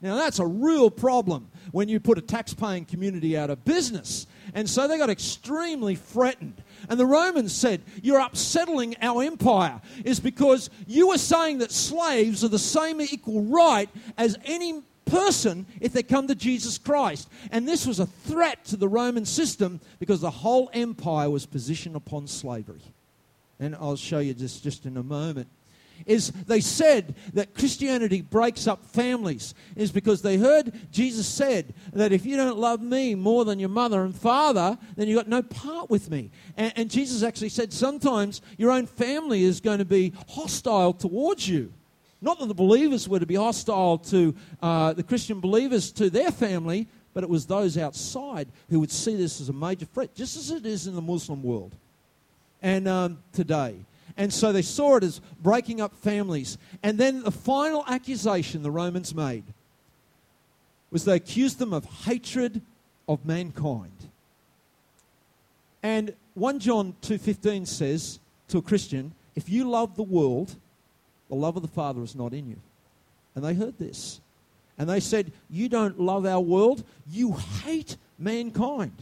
[0.00, 4.26] Now, that's a real problem when you put a tax paying community out of business.
[4.52, 6.62] And so they got extremely threatened.
[6.88, 12.44] And the Romans said, You're upsetting our empire, is because you are saying that slaves
[12.44, 17.28] are the same equal right as any person if they come to Jesus Christ.
[17.50, 21.96] And this was a threat to the Roman system because the whole empire was positioned
[21.96, 22.82] upon slavery.
[23.60, 25.48] And I'll show you this just in a moment
[26.06, 32.12] is they said that Christianity breaks up families is because they heard Jesus said that
[32.12, 35.42] if you don't love me more than your mother and father, then you got no
[35.42, 36.30] part with me.
[36.56, 41.48] And, and Jesus actually said sometimes your own family is going to be hostile towards
[41.48, 41.72] you.
[42.20, 46.30] Not that the believers were to be hostile to uh, the Christian believers to their
[46.30, 50.36] family, but it was those outside who would see this as a major threat, just
[50.36, 51.74] as it is in the Muslim world
[52.64, 53.76] and um, today.
[54.16, 56.56] And so they saw it as breaking up families.
[56.82, 59.44] And then the final accusation the Romans made
[60.90, 62.60] was they accused them of hatred
[63.08, 63.90] of mankind.
[65.82, 70.54] And 1 John 2:15 says, to a Christian, if you love the world,
[71.28, 72.56] the love of the Father is not in you.
[73.34, 74.20] And they heard this.
[74.78, 78.94] And they said, You don't love our world, you hate mankind.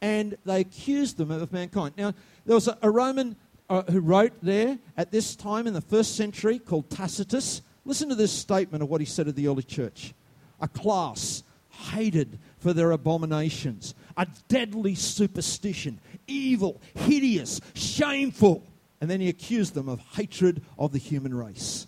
[0.00, 1.94] And they accused them of mankind.
[1.96, 2.14] Now,
[2.46, 3.36] there was a, a Roman
[3.70, 7.62] uh, who wrote there at this time in the first century called Tacitus.
[7.84, 10.12] Listen to this statement of what he said of the early church.
[10.60, 18.64] A class hated for their abominations, a deadly superstition, evil, hideous, shameful.
[19.00, 21.86] And then he accused them of hatred of the human race.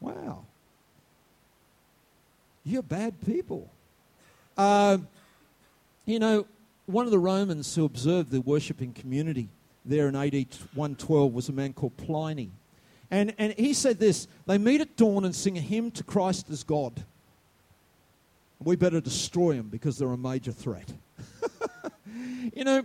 [0.00, 0.44] Wow.
[2.62, 3.68] You're bad people.
[4.56, 4.98] Uh,
[6.04, 6.46] you know,
[6.86, 9.48] one of the Romans who observed the worshipping community
[9.84, 10.34] there in AD
[10.74, 12.50] 112 was a man called Pliny.
[13.10, 16.50] And, and he said this they meet at dawn and sing a hymn to Christ
[16.50, 17.04] as God.
[18.62, 20.90] We better destroy them because they're a major threat.
[22.54, 22.82] you know,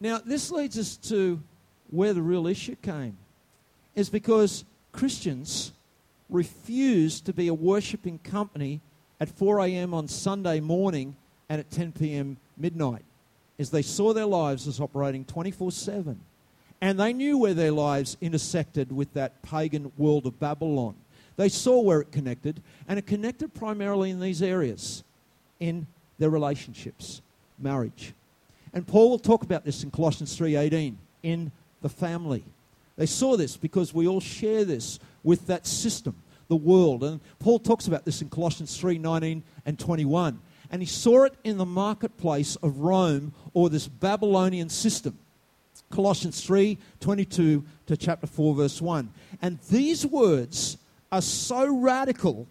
[0.00, 1.40] now this leads us to
[1.90, 3.16] where the real issue came.
[3.94, 5.72] Is because Christians
[6.28, 8.80] refused to be a worshipping company
[9.20, 9.94] at 4 a.m.
[9.94, 11.16] on Sunday morning
[11.48, 12.36] and at 10 p.m.
[12.56, 13.04] midnight,
[13.58, 16.20] as they saw their lives as operating 24 7.
[16.80, 20.94] And they knew where their lives intersected with that pagan world of Babylon.
[21.36, 25.02] They saw where it connected, and it connected primarily in these areas
[25.58, 25.86] in
[26.18, 27.22] their relationships,
[27.58, 28.12] marriage.
[28.72, 32.44] And Paul will talk about this in Colossians 3:18 in the family.
[32.96, 36.14] They saw this because we all share this with that system,
[36.48, 37.02] the world.
[37.02, 40.40] And Paul talks about this in Colossians 3:19 and 21.
[40.74, 45.16] And he saw it in the marketplace of Rome or this Babylonian system.
[45.88, 49.08] Colossians 3 22 to chapter 4, verse 1.
[49.40, 50.76] And these words
[51.12, 52.48] are so radical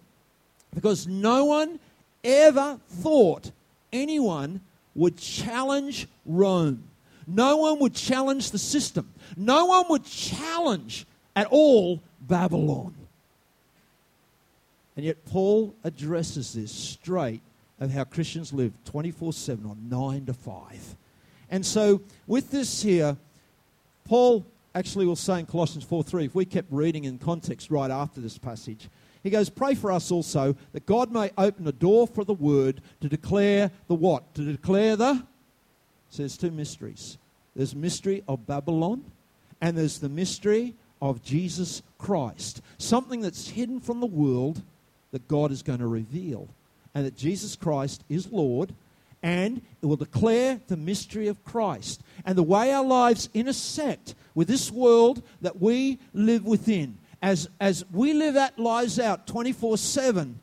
[0.74, 1.78] because no one
[2.24, 3.50] ever thought
[3.92, 4.62] anyone
[4.94, 6.82] would challenge Rome.
[7.26, 9.12] No one would challenge the system.
[9.36, 11.04] No one would challenge
[11.36, 12.94] at all Babylon.
[14.96, 17.42] And yet, Paul addresses this straight
[17.84, 20.96] of how Christians live 24 7 or 9 to 5.
[21.50, 23.16] And so, with this here,
[24.04, 27.90] Paul actually will say in Colossians 4 3, if we kept reading in context right
[27.90, 28.88] after this passage,
[29.22, 32.80] he goes, Pray for us also that God may open a door for the word
[33.00, 34.34] to declare the what?
[34.34, 35.22] To declare the.
[36.10, 37.18] So there's two mysteries.
[37.56, 39.04] There's mystery of Babylon,
[39.60, 42.60] and there's the mystery of Jesus Christ.
[42.78, 44.62] Something that's hidden from the world
[45.12, 46.48] that God is going to reveal.
[46.94, 48.74] And that Jesus Christ is Lord,
[49.22, 52.02] and it will declare the mystery of Christ.
[52.24, 57.84] And the way our lives intersect with this world that we live within, as, as
[57.90, 60.38] we live our lives out 24 7,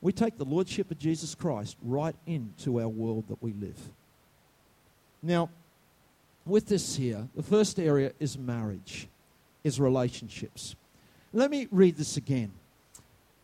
[0.00, 3.78] we take the Lordship of Jesus Christ right into our world that we live.
[5.22, 5.50] Now,
[6.46, 9.08] with this here, the first area is marriage,
[9.64, 10.76] is relationships.
[11.32, 12.52] Let me read this again.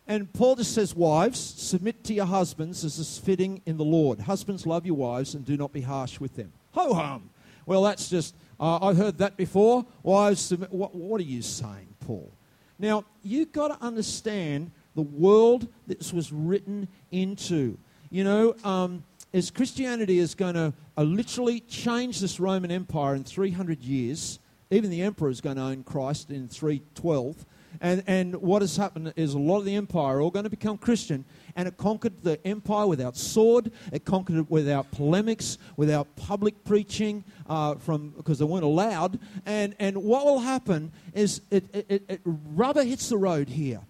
[0.07, 4.21] And Paul just says, Wives, submit to your husbands as is fitting in the Lord.
[4.21, 6.53] Husbands, love your wives and do not be harsh with them.
[6.73, 7.31] Ho hum!
[7.67, 9.87] Well, that's just, uh, I've heard that before.
[10.03, 10.73] Wives, submit.
[10.73, 12.31] What, what are you saying, Paul?
[12.79, 17.79] Now, you've got to understand the world this was written into.
[18.11, 23.25] You know, um, as Christianity is going to uh, literally change this Roman Empire in
[23.25, 24.39] 300 years,
[24.71, 27.47] even the emperor is going to own Christ in 312.
[27.81, 30.51] And, and what has happened is a lot of the empire are all going to
[30.51, 31.25] become Christian,
[31.57, 33.71] and it conquered the empire without sword.
[33.93, 39.19] It conquered it without polemics, without public preaching, uh, from because they weren't allowed.
[39.47, 43.81] And, and what will happen is it, it, it, rubber hits the road here.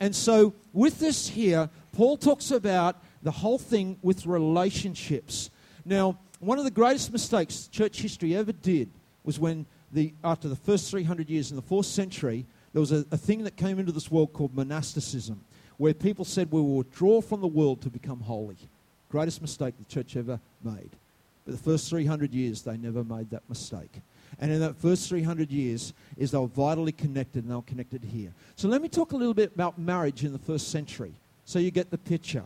[0.00, 5.50] And so with this here, Paul talks about the whole thing with relationships.
[5.84, 8.90] Now, one of the greatest mistakes church history ever did
[9.24, 13.06] was when the, after the first 300 years in the fourth century, there was a,
[13.12, 15.40] a thing that came into this world called monasticism,
[15.78, 18.56] where people said we will withdraw from the world to become holy.
[19.10, 20.90] Greatest mistake the church ever made.
[21.46, 24.00] But the first 300 years, they never made that mistake.
[24.40, 28.02] And in that first 300 years, is they were vitally connected, and they were connected
[28.02, 28.32] here.
[28.56, 31.12] So let me talk a little bit about marriage in the first century,
[31.44, 32.42] so you get the picture.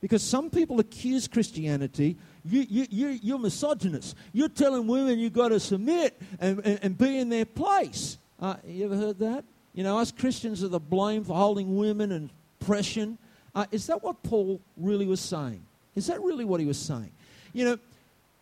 [0.00, 4.16] Because some people accuse Christianity, you, you, you, you're misogynist.
[4.32, 8.18] You're telling women you've got to submit and, and, and be in their place.
[8.40, 9.44] Uh, you ever heard that?
[9.74, 13.18] You know, us Christians are the blame for holding women and oppression.
[13.54, 15.62] Uh, is that what Paul really was saying?
[15.94, 17.10] Is that really what he was saying?
[17.52, 17.78] You know,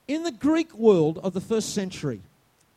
[0.08, 2.20] in the Greek world of the first century,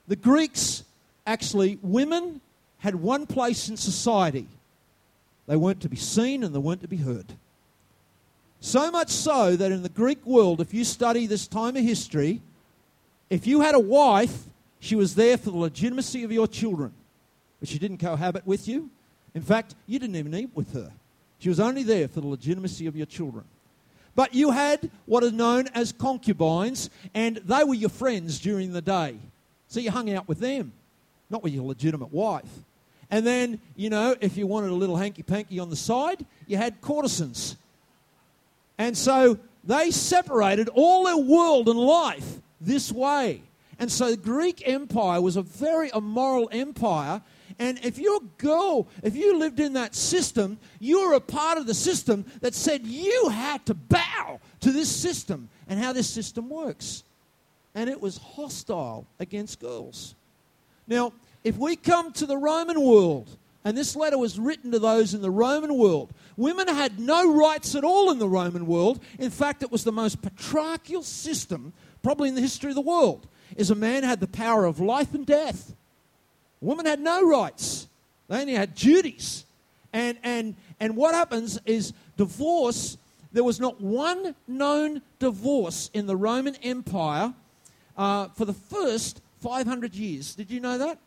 [0.07, 0.83] the Greeks
[1.25, 2.41] actually, women
[2.79, 4.47] had one place in society.
[5.47, 7.33] They weren't to be seen and they weren't to be heard.
[8.61, 12.41] So much so that in the Greek world, if you study this time of history,
[13.29, 14.45] if you had a wife,
[14.83, 16.91] She was there for the legitimacy of your children,
[17.63, 18.89] but she didn't cohabit with you.
[19.33, 20.91] In fact, you didn't even eat with her.
[21.39, 23.45] She was only there for the legitimacy of your children.
[24.15, 28.81] But you had what are known as concubines, and they were your friends during the
[28.81, 29.15] day.
[29.69, 30.73] So you hung out with them,
[31.29, 32.51] not with your legitimate wife.
[33.09, 36.57] And then, you know, if you wanted a little hanky panky on the side, you
[36.57, 37.55] had courtesans.
[38.77, 43.41] And so they separated all their world and life this way.
[43.79, 47.21] And so the Greek Empire was a very immoral empire.
[47.59, 51.67] And if a girl, if you lived in that system, you were a part of
[51.67, 56.49] the system that said you had to bow to this system and how this system
[56.49, 57.03] works.
[57.75, 60.15] And it was hostile against girls.
[60.87, 65.13] Now, if we come to the Roman world, and this letter was written to those
[65.13, 66.13] in the Roman world.
[66.35, 69.01] Women had no rights at all in the Roman world.
[69.17, 73.27] In fact, it was the most patriarchal system, probably in the history of the world.
[73.55, 75.75] Is a man had the power of life and death.
[76.63, 77.87] Women had no rights.
[78.27, 79.45] They only had duties.
[79.91, 82.97] And and and what happens is divorce.
[83.31, 87.33] There was not one known divorce in the Roman Empire
[87.97, 90.35] uh, for the first 500 years.
[90.35, 90.99] Did you know that?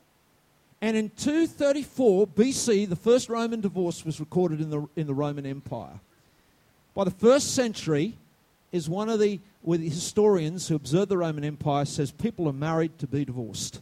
[0.81, 5.47] And in 234 BC, the first Roman divorce was recorded in the, in the Roman
[5.47, 6.01] Empire.
[6.95, 8.15] By the first century,
[8.73, 12.53] is one of the, where the historians who observed the Roman Empire says people are
[12.53, 13.81] married to be divorced.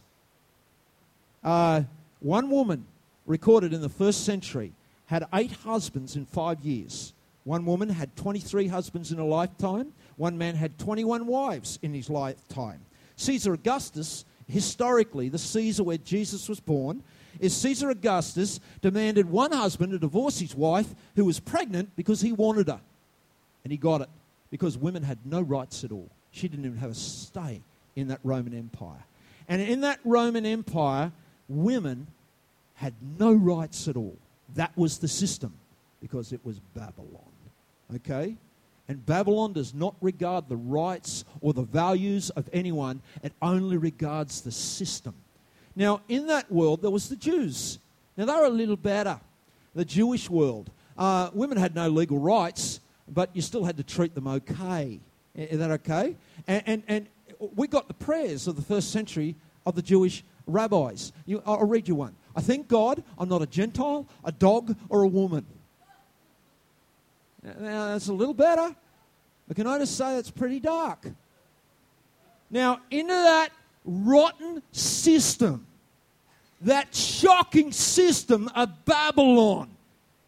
[1.45, 1.83] Uh,
[2.19, 2.85] one woman
[3.27, 4.73] recorded in the first century
[5.05, 7.13] had eight husbands in five years.
[7.43, 9.93] One woman had 23 husbands in a lifetime.
[10.17, 12.81] One man had 21 wives in his lifetime.
[13.17, 17.03] Caesar Augustus historically, the Caesar where Jesus was born,
[17.39, 22.31] is Caesar Augustus demanded one husband to divorce his wife who was pregnant because he
[22.31, 22.79] wanted her.
[23.63, 24.09] And he got it
[24.49, 26.09] because women had no rights at all.
[26.31, 27.61] She didn't even have a stay
[27.95, 29.03] in that Roman Empire.
[29.47, 31.11] And in that Roman Empire,
[31.47, 32.07] women
[32.75, 34.17] had no rights at all.
[34.55, 35.53] That was the system
[36.01, 37.31] because it was Babylon.
[37.95, 38.35] Okay?
[38.87, 44.41] And Babylon does not regard the rights or the values of anyone, it only regards
[44.41, 45.15] the system.
[45.75, 47.79] Now, in that world, there was the Jews.
[48.15, 49.19] Now, they were a little better.
[49.73, 50.69] The Jewish world.
[50.97, 54.99] Uh, women had no legal rights, but you still had to treat them okay.
[55.35, 56.15] Is that okay?
[56.47, 57.07] And, and, and
[57.55, 59.35] we got the prayers of the first century
[59.65, 61.11] of the Jewish rabbis.
[61.25, 62.15] You, I'll read you one.
[62.35, 65.45] I thank God I'm not a Gentile, a dog, or a woman.
[67.43, 68.75] Now, that's a little better.
[69.47, 71.07] But can I just say it's pretty dark?
[72.49, 73.49] Now, into that
[73.85, 75.65] rotten system,
[76.61, 79.69] that shocking system of Babylon,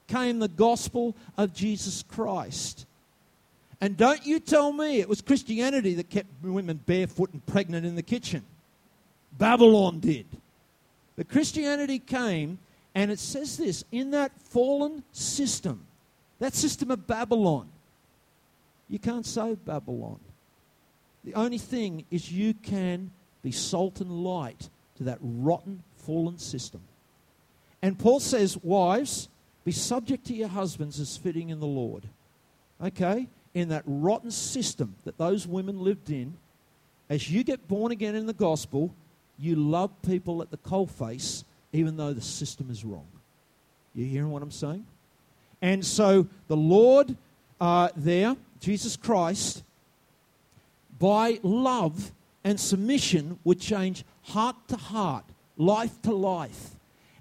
[0.08, 2.86] came the gospel of Jesus Christ.
[3.80, 7.96] And don't you tell me it was Christianity that kept women barefoot and pregnant in
[7.96, 8.44] the kitchen.
[9.38, 10.26] Babylon did.
[11.16, 12.60] But Christianity came,
[12.96, 15.86] and it says this in that fallen system,
[16.40, 17.70] that system of Babylon,
[18.90, 20.20] you can't save Babylon.
[21.24, 23.12] The only thing is you can
[23.44, 26.82] be salt and light to that rotten, fallen system.
[27.82, 29.30] And Paul says, Wives,
[29.66, 32.04] be subject to your husbands as fitting in the Lord.
[32.82, 33.28] Okay?
[33.54, 36.36] In that rotten system that those women lived in,
[37.10, 38.94] as you get born again in the gospel,
[39.40, 43.08] you love people at the coalface, even though the system is wrong.
[43.94, 44.86] You hearing what I'm saying?
[45.62, 47.16] And so the Lord
[47.60, 49.64] uh, there, Jesus Christ,
[51.00, 52.12] by love
[52.44, 55.26] and submission, would change heart to heart,
[55.58, 56.72] life to life.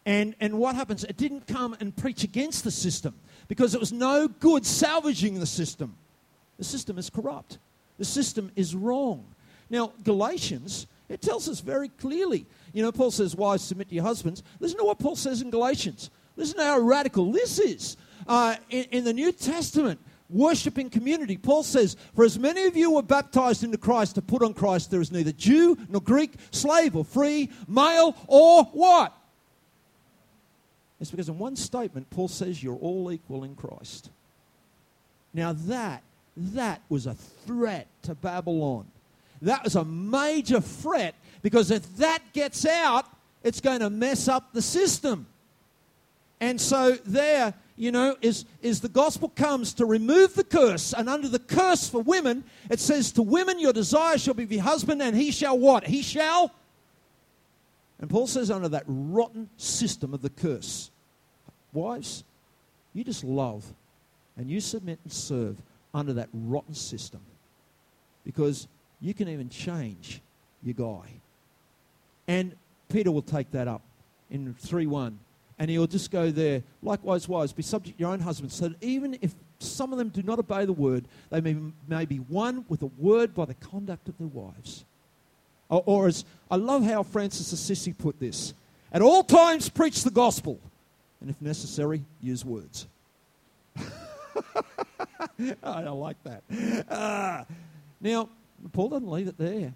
[0.05, 1.05] And, and what happens?
[1.05, 3.15] It didn't come and preach against the system
[3.49, 5.97] because it was no good salvaging the system.
[6.59, 7.59] The system is corrupt,
[7.99, 9.25] the system is wrong.
[9.69, 12.47] Now, Galatians, it tells us very clearly.
[12.73, 14.43] You know, Paul says, Wives, submit to your husbands.
[14.61, 16.11] Listen to what Paul says in Galatians.
[16.37, 17.97] Listen to how radical this is.
[18.27, 21.37] Uh, in, in the New Testament, worshiping community.
[21.37, 24.91] Paul says, For as many of you were baptized into Christ to put on Christ,
[24.91, 29.17] there is neither Jew nor Greek, slave or free, male or what?
[31.01, 34.11] It's because in one statement, Paul says you're all equal in Christ.
[35.35, 36.03] Now that,
[36.37, 38.87] that was a threat to Babylon.
[39.43, 43.07] That was a major threat because if that gets out,
[43.43, 45.27] it's going to mess up the system.
[46.41, 50.93] And so there, you know, is, is the gospel comes to remove the curse.
[50.93, 54.63] And under the curse for women, it says, To women your desire shall be your
[54.63, 55.87] husband, and he shall what?
[55.87, 56.53] He shall.
[58.01, 60.91] And Paul says, under that rotten system of the curse,
[61.73, 62.25] wives,
[62.93, 63.65] you just love
[64.37, 65.57] and you submit and serve
[65.95, 67.21] under that rotten system.
[68.25, 68.69] Because
[69.01, 70.21] you can even change
[70.63, 71.07] your guy.
[72.29, 72.53] And
[72.89, 73.83] Peter will take that up
[74.31, 75.19] in 3 1.
[75.59, 76.63] And he'll just go there.
[76.83, 80.11] Likewise, wives, be subject to your own husbands, so that even if some of them
[80.11, 81.57] do not obey the word, they may,
[81.89, 84.85] may be won with a word by the conduct of their wives.
[85.71, 88.53] Or, or as I love how Francis Assisi put this
[88.93, 90.61] at all times preach the gospel,
[91.21, 92.87] and if necessary, use words.
[95.63, 96.43] I don't like that.
[96.89, 97.45] Uh,
[98.01, 98.29] now,
[98.73, 99.73] Paul doesn't leave it there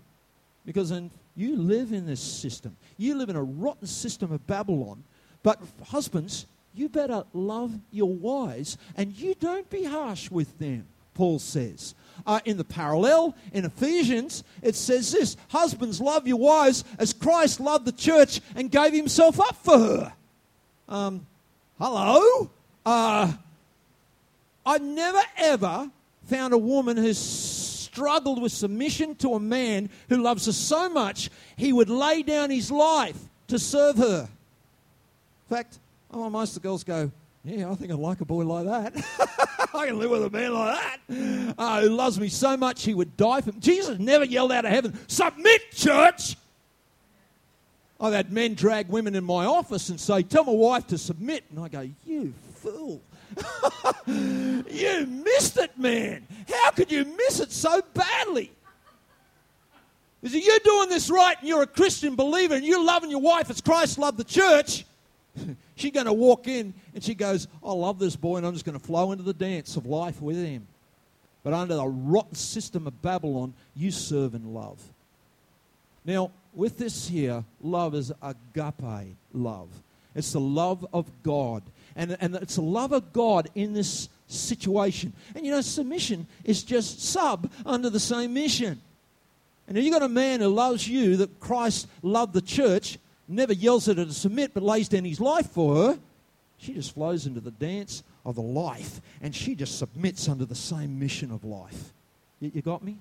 [0.64, 2.76] because then you live in this system.
[2.97, 5.05] You live in a rotten system of Babylon.
[5.43, 11.38] But husbands, you better love your wives and you don't be harsh with them, Paul
[11.38, 11.95] says.
[12.26, 17.61] Uh, in the parallel, in Ephesians, it says this Husbands, love your wives as Christ
[17.61, 20.12] loved the church and gave himself up for her.
[20.88, 21.26] Um,
[21.78, 22.51] hello?
[22.84, 23.32] Uh,
[24.66, 25.91] I've never ever
[26.26, 27.16] found a woman who's
[27.93, 32.51] struggled with submission to a man who loves her so much he would lay down
[32.51, 33.18] his life
[33.49, 34.28] to serve her.
[35.49, 35.78] In fact,
[36.12, 37.11] oh, most of the girls go,
[37.45, 38.95] Yeah, I think I'd like a boy like that.
[39.74, 40.78] I can live with a man like
[41.09, 43.59] that uh, who loves me so much he would die for me.
[43.61, 46.36] Jesus never yelled out of heaven, Submit, church!
[48.01, 51.45] I've had men drag women in my office and say, Tell my wife to submit.
[51.51, 53.01] And I go, You fool.
[54.07, 56.26] you missed it, man.
[56.49, 58.51] How could you miss it so badly?
[60.22, 63.20] Is it you're doing this right and you're a Christian believer and you're loving your
[63.20, 64.85] wife as Christ loved the church?
[65.76, 68.64] She's going to walk in and she goes, I love this boy and I'm just
[68.64, 70.66] going to flow into the dance of life with him.
[71.43, 74.78] But under the rotten system of Babylon, you serve and love.
[76.05, 79.68] Now, with this here, love is agape love.
[80.14, 81.62] It's the love of God.
[82.01, 85.12] And, and it's the love of God in this situation.
[85.34, 88.80] And you know, submission is just sub under the same mission.
[89.68, 92.98] And if you've got a man who loves you, that Christ loved the church,
[93.28, 95.98] never yells at her to submit, but lays down his life for her,
[96.57, 99.03] she just flows into the dance of the life.
[99.20, 101.92] And she just submits under the same mission of life.
[102.40, 102.96] You, you got me?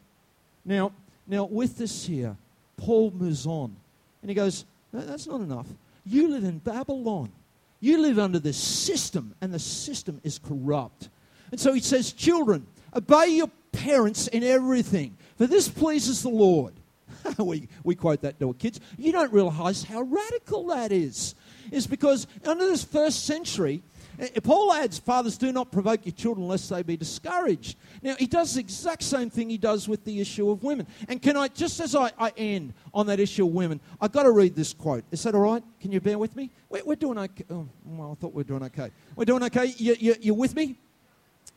[0.66, 0.92] Now,
[1.26, 2.36] now, with this here,
[2.76, 3.74] Paul moves on.
[4.22, 5.68] And he goes, That's not enough.
[6.06, 7.32] You live in Babylon.
[7.80, 11.10] You live under this system, and the system is corrupt.
[11.52, 16.74] And so he says, Children, obey your parents in everything, for this pleases the Lord.
[17.38, 18.80] we, we quote that to our kids.
[18.98, 21.36] You don't realize how radical that is.
[21.72, 23.84] Is because under this first century,
[24.20, 27.78] Eh, eh, Paul adds, Fathers, do not provoke your children lest they be discouraged.
[28.02, 30.88] Now, he does the exact same thing he does with the issue of women.
[31.08, 34.24] And can I, just as I, I end on that issue of women, I've got
[34.24, 35.06] to read this quote.
[35.12, 35.64] Is that all right?
[35.80, 36.52] Can you bear with me?
[36.70, 37.46] We're, we're doing okay.
[37.50, 38.92] Oh, well, I thought we were doing okay.
[39.16, 39.74] We're doing okay.
[39.78, 40.76] You, you, you're with me?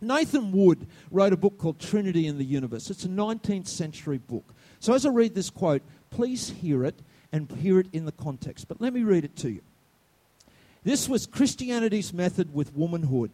[0.00, 2.90] Nathan Wood wrote a book called Trinity in the Universe.
[2.90, 4.52] It's a 19th century book.
[4.80, 7.00] So as I read this quote, please hear it
[7.32, 8.66] and hear it in the context.
[8.68, 9.62] But let me read it to you.
[10.84, 13.30] This was Christianity's method with womanhood.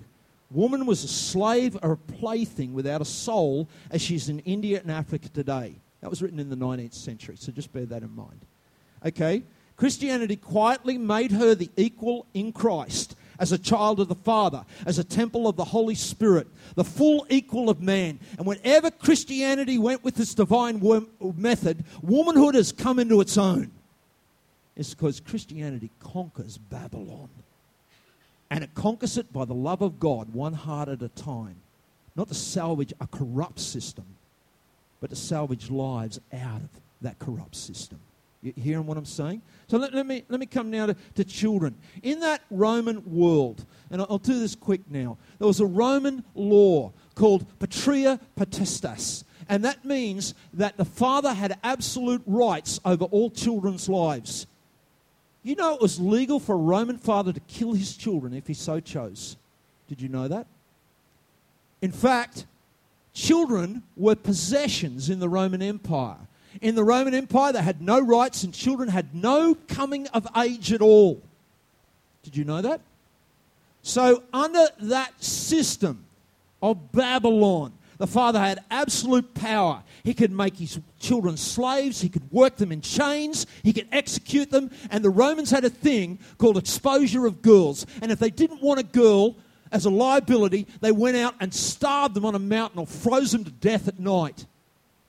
[0.51, 4.90] Woman was a slave or a plaything without a soul, as she's in India and
[4.90, 5.76] Africa today.
[6.01, 8.40] That was written in the 19th century, so just bear that in mind.
[9.05, 9.42] Okay?
[9.76, 14.99] Christianity quietly made her the equal in Christ as a child of the Father, as
[14.99, 18.18] a temple of the Holy Spirit, the full equal of man.
[18.36, 20.82] And whenever Christianity went with this divine
[21.36, 23.70] method, womanhood has come into its own.
[24.76, 27.28] It's because Christianity conquers Babylon.
[28.51, 31.57] And it conquers it by the love of God, one heart at a time.
[32.16, 34.07] Not to salvage a corrupt system,
[35.01, 36.68] but to salvage lives out of
[37.03, 38.01] that corrupt system.
[38.42, 39.42] You hearing what I'm saying?
[39.68, 41.74] So let, let, me, let me come now to, to children.
[42.03, 46.24] In that Roman world, and I'll, I'll do this quick now, there was a Roman
[46.34, 49.24] law called patria potestas.
[49.49, 54.46] And that means that the father had absolute rights over all children's lives.
[55.43, 58.55] You know, it was legal for a Roman father to kill his children if he
[58.55, 59.36] so chose.
[59.89, 60.47] Did you know that?
[61.80, 62.45] In fact,
[63.14, 66.16] children were possessions in the Roman Empire.
[66.61, 70.72] In the Roman Empire, they had no rights and children had no coming of age
[70.72, 71.20] at all.
[72.22, 72.80] Did you know that?
[73.82, 76.05] So, under that system
[76.61, 79.82] of Babylon, the father had absolute power.
[80.09, 84.50] He could make his children slaves, he could work them in chains, he could execute
[84.50, 84.70] them.
[84.90, 87.84] And the Romans had a thing called exposure of girls.
[88.00, 89.36] And if they didn't want a girl
[89.70, 93.44] as a liability, they went out and starved them on a mountain or froze them
[93.44, 94.46] to death at night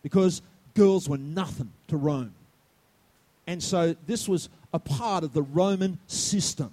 [0.04, 0.42] because
[0.74, 2.34] girls were nothing to Rome.
[3.48, 6.72] And so this was a part of the Roman system.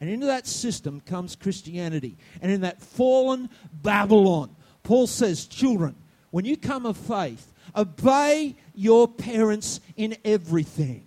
[0.00, 2.16] And into that system comes Christianity.
[2.40, 3.50] And in that fallen
[3.82, 5.96] Babylon, Paul says, Children,
[6.32, 11.04] when you come of faith, obey your parents in everything.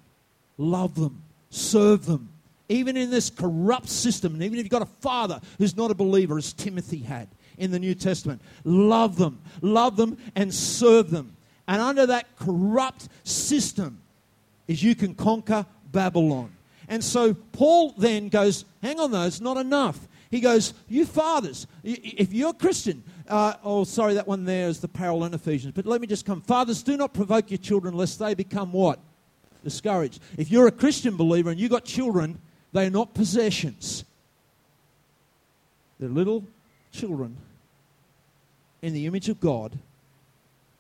[0.58, 2.30] love them, serve them.
[2.70, 5.96] Even in this corrupt system, and even if you've got a father who's not a
[5.96, 11.36] believer, as Timothy had in the New Testament, love them, love them, and serve them.
[11.68, 14.00] And under that corrupt system
[14.68, 16.52] is you can conquer Babylon.
[16.88, 20.00] And so Paul then goes, hang on though, it's not enough.
[20.32, 24.80] He goes, you fathers, if you're a Christian, uh, oh, sorry, that one there is
[24.80, 25.74] the parallel in Ephesians.
[25.74, 26.42] But let me just come.
[26.42, 29.00] Fathers, do not provoke your children lest they become what?
[29.64, 30.22] Discouraged.
[30.38, 32.40] If you're a Christian believer and you've got children,
[32.72, 34.06] they are not possessions.
[36.00, 36.44] They're little
[36.92, 37.38] children
[38.82, 39.78] in the image of God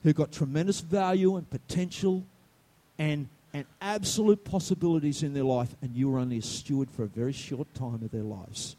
[0.04, 2.24] who've got tremendous value and potential
[3.00, 7.08] and, and absolute possibilities in their life, and you are only a steward for a
[7.08, 8.76] very short time of their lives.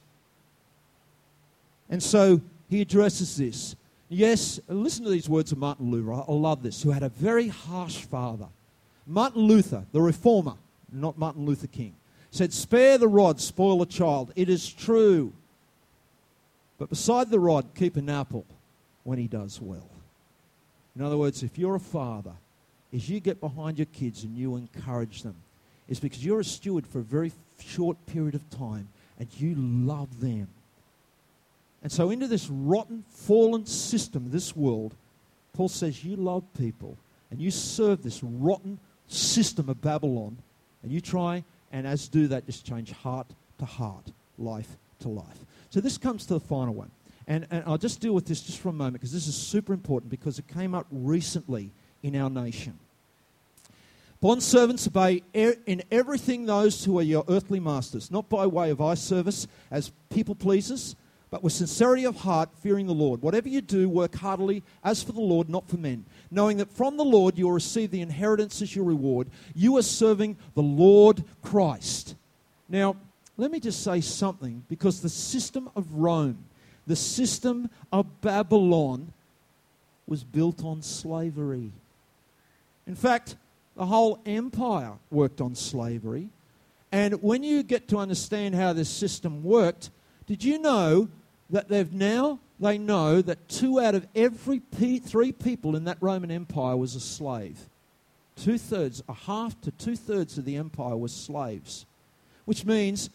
[1.91, 3.77] And so he addresses this.
[4.09, 6.13] Yes, listen to these words of Martin Luther.
[6.13, 8.47] I love this, who had a very harsh father.
[9.07, 10.55] Martin Luther, the reformer,
[10.93, 11.95] not Martin Luther King,
[12.31, 14.33] said, Spare the rod, spoil the child.
[14.37, 15.33] It is true.
[16.79, 18.45] But beside the rod, keep an apple
[19.05, 19.89] when he does well.
[20.95, 22.33] In other words, if you're a father,
[22.93, 25.37] as you get behind your kids and you encourage them,
[25.89, 28.89] it's because you're a steward for a very short period of time
[29.19, 30.49] and you love them.
[31.87, 34.97] And so, into this rotten, fallen system, this world,
[35.53, 36.99] Paul says, You love people
[37.31, 40.37] and you serve this rotten system of Babylon,
[40.83, 43.29] and you try and, as do that, just change heart
[43.61, 45.39] to heart, life to life.
[45.71, 46.91] So, this comes to the final one.
[47.29, 49.73] And, and I'll just deal with this just for a moment because this is super
[49.73, 51.71] important because it came up recently
[52.03, 52.81] in our nation.
[54.21, 58.81] Bond servants obey in everything those who are your earthly masters, not by way of
[58.81, 60.97] eye service as people pleasers
[61.31, 63.23] but with sincerity of heart, fearing the Lord.
[63.23, 66.97] Whatever you do, work heartily as for the Lord, not for men, knowing that from
[66.97, 69.29] the Lord you will receive the inheritance as your reward.
[69.55, 72.15] You are serving the Lord Christ.
[72.69, 72.97] Now,
[73.37, 76.39] let me just say something because the system of Rome,
[76.87, 79.13] the system of Babylon,
[80.07, 81.73] was built on slavery.
[82.87, 83.37] In fact,
[83.77, 86.29] the whole empire worked on slavery.
[86.93, 89.91] And when you get to understand how this system worked,
[90.27, 91.09] did you know
[91.51, 95.99] that they've now they know that two out of every p- three people in that
[96.01, 97.59] Roman Empire was a slave.
[98.35, 101.87] Two thirds, a half to two thirds of the empire was slaves,
[102.45, 103.11] which means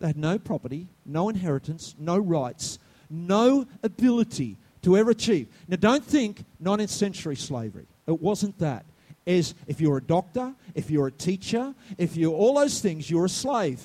[0.00, 2.78] they had no property, no inheritance, no rights,
[3.10, 5.46] no ability to ever achieve.
[5.68, 7.86] Now, don't think 19th century slavery.
[8.06, 8.84] It wasn't that.
[9.24, 13.24] Is if you're a doctor, if you're a teacher, if you're all those things, you're
[13.24, 13.80] a slave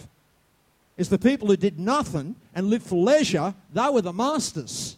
[0.99, 4.97] is the people who did nothing and lived for leisure, they were the masters.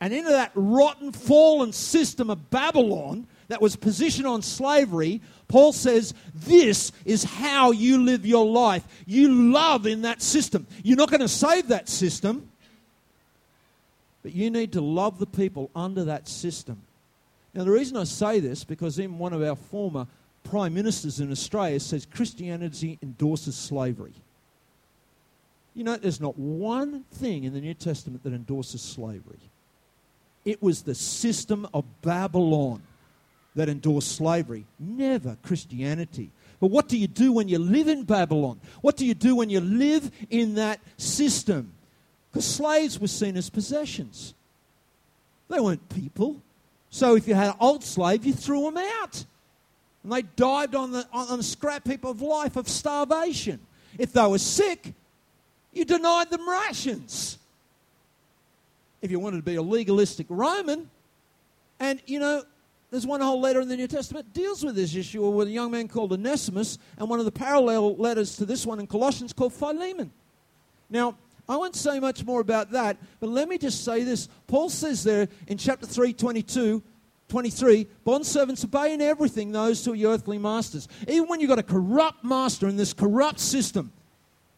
[0.00, 6.14] And into that rotten, fallen system of Babylon that was positioned on slavery, Paul says,
[6.34, 8.84] This is how you live your life.
[9.04, 10.66] You love in that system.
[10.82, 12.48] You're not going to save that system,
[14.22, 16.80] but you need to love the people under that system.
[17.52, 20.06] Now, the reason I say this, because even one of our former
[20.42, 24.14] prime ministers in Australia says Christianity endorses slavery.
[25.76, 29.38] You know, there's not one thing in the New Testament that endorses slavery.
[30.46, 32.82] It was the system of Babylon
[33.54, 36.30] that endorsed slavery, never Christianity.
[36.60, 38.58] But what do you do when you live in Babylon?
[38.80, 41.74] What do you do when you live in that system?
[42.30, 44.32] Because slaves were seen as possessions,
[45.48, 46.40] they weren't people.
[46.88, 49.26] So if you had an old slave, you threw them out.
[50.02, 53.60] And they died on the, on the scrap heap of life of starvation.
[53.98, 54.94] If they were sick,
[55.76, 57.38] you denied them rations.
[59.02, 60.88] If you wanted to be a legalistic Roman,
[61.78, 62.44] and you know,
[62.90, 65.70] there's one whole letter in the New Testament deals with this issue with a young
[65.70, 69.52] man called Onesimus, and one of the parallel letters to this one in Colossians called
[69.52, 70.10] Philemon.
[70.88, 71.16] Now,
[71.46, 74.28] I won't say much more about that, but let me just say this.
[74.46, 76.82] Paul says there in chapter 3, 22,
[77.28, 80.88] 23, bondservants obey in everything those who are your earthly masters.
[81.06, 83.92] Even when you've got a corrupt master in this corrupt system,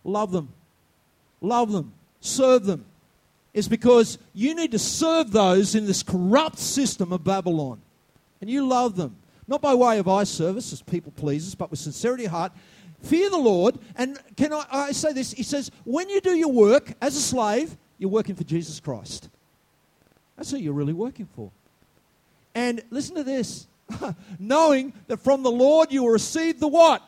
[0.04, 0.50] love them
[1.40, 2.84] love them, serve them,
[3.54, 7.80] is because you need to serve those in this corrupt system of Babylon.
[8.40, 9.16] And you love them,
[9.46, 12.52] not by way of eye service as people pleasers, but with sincerity of heart.
[13.02, 13.78] Fear the Lord.
[13.96, 15.32] And can I, I say this?
[15.32, 19.28] He says, when you do your work as a slave, you're working for Jesus Christ.
[20.36, 21.50] That's who you're really working for.
[22.54, 23.66] And listen to this
[24.38, 27.02] knowing that from the Lord you will receive the what?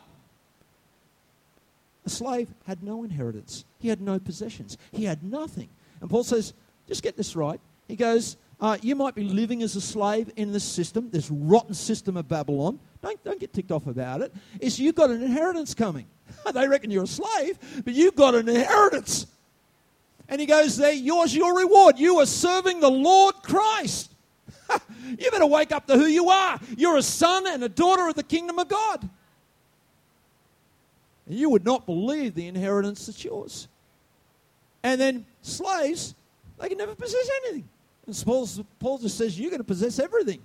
[2.05, 5.69] A slave had no inheritance, he had no possessions, he had nothing.
[6.01, 6.53] And Paul says,
[6.87, 7.59] just get this right.
[7.87, 11.73] He goes, Uh, you might be living as a slave in this system, this rotten
[11.73, 12.79] system of Babylon.
[13.01, 14.33] Don't, don't get ticked off about it.
[14.59, 16.05] It's you've got an inheritance coming.
[16.53, 19.27] they reckon you're a slave, but you've got an inheritance.
[20.27, 21.99] And he goes there, yours your reward.
[21.99, 24.11] You are serving the Lord Christ.
[25.17, 26.59] you better wake up to who you are.
[26.77, 29.09] You're a son and a daughter of the kingdom of God.
[31.33, 33.67] You would not believe the inheritance that's yours.
[34.83, 36.15] And then slaves,
[36.59, 37.67] they can never possess anything.
[38.05, 38.47] And Paul,
[38.79, 40.41] Paul just says you're going to possess everything.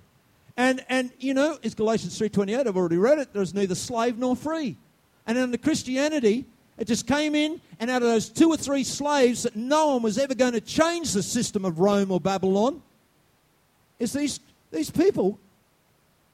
[0.55, 3.33] And, and you know, it's Galatians 3.28, I've already read it.
[3.33, 4.77] There's neither slave nor free.
[5.25, 6.45] And under Christianity,
[6.77, 10.03] it just came in, and out of those two or three slaves that no one
[10.03, 12.81] was ever going to change the system of Rome or Babylon,
[13.99, 14.39] is these,
[14.71, 15.39] these people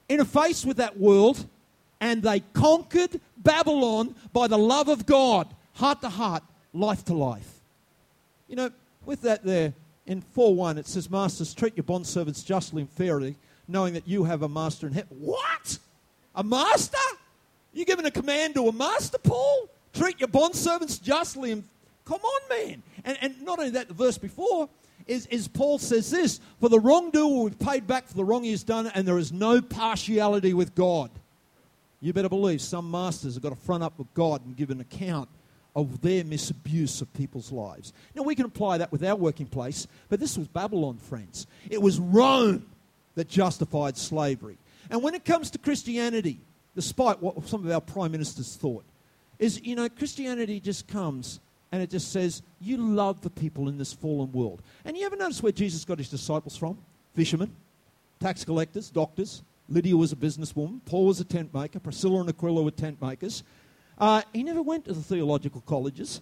[0.08, 1.46] interfaced with that world
[2.00, 6.42] and they conquered Babylon by the love of God, heart to heart,
[6.72, 7.60] life to life.
[8.48, 8.70] You know,
[9.06, 9.74] with that there,
[10.06, 13.36] in 4 1, it says, Masters, treat your bondservants justly and fairly,
[13.68, 15.16] knowing that you have a master in heaven.
[15.18, 15.78] What?
[16.34, 16.98] A master?
[17.72, 19.68] You giving a command to a master, Paul?
[19.92, 21.64] Treat your bondservants justly and
[22.04, 22.82] come on, man.
[23.04, 24.68] And, and not only that, the verse before
[25.06, 28.44] is, is Paul says this For the wrongdoer will be paid back for the wrong
[28.44, 31.10] he has done, and there is no partiality with God.
[32.04, 34.78] You better believe some masters have got to front up with God and give an
[34.78, 35.26] account
[35.74, 37.94] of their misabuse of people's lives.
[38.14, 41.46] Now, we can apply that with our working place, but this was Babylon, friends.
[41.70, 42.66] It was Rome
[43.14, 44.58] that justified slavery.
[44.90, 46.40] And when it comes to Christianity,
[46.74, 48.84] despite what some of our prime ministers thought,
[49.38, 51.40] is, you know, Christianity just comes
[51.72, 54.60] and it just says, you love the people in this fallen world.
[54.84, 56.76] And you ever notice where Jesus got his disciples from?
[57.14, 57.56] Fishermen,
[58.20, 59.42] tax collectors, doctors.
[59.68, 60.80] Lydia was a businesswoman.
[60.84, 61.80] Paul was a tent maker.
[61.80, 63.42] Priscilla and Aquila were tent makers.
[63.98, 66.20] Uh, he never went to the theological colleges.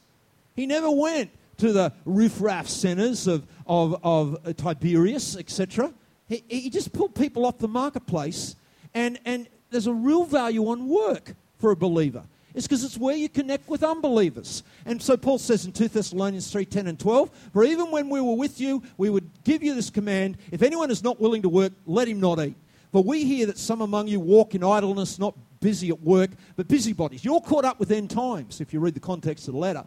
[0.55, 5.93] He never went to the riffraff centers of, of, of Tiberias, etc.
[6.29, 8.57] He, he just pulled people off the marketplace,
[8.95, 12.25] and, and there's a real value on work for a believer.
[12.55, 14.63] It's because it's where you connect with unbelievers.
[14.85, 18.21] And so Paul says in 2 Thessalonians 3 10 and 12, For even when we
[18.21, 21.49] were with you, we would give you this command if anyone is not willing to
[21.49, 22.57] work, let him not eat.
[22.93, 26.69] For we hear that some among you walk in idleness, not busy at work, but
[26.69, 27.25] busybodies.
[27.25, 29.85] You're caught up with end times if you read the context of the letter.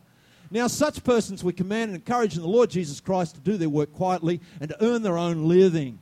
[0.50, 3.70] Now, such persons we command and encourage in the Lord Jesus Christ to do their
[3.70, 6.00] work quietly and to earn their own living.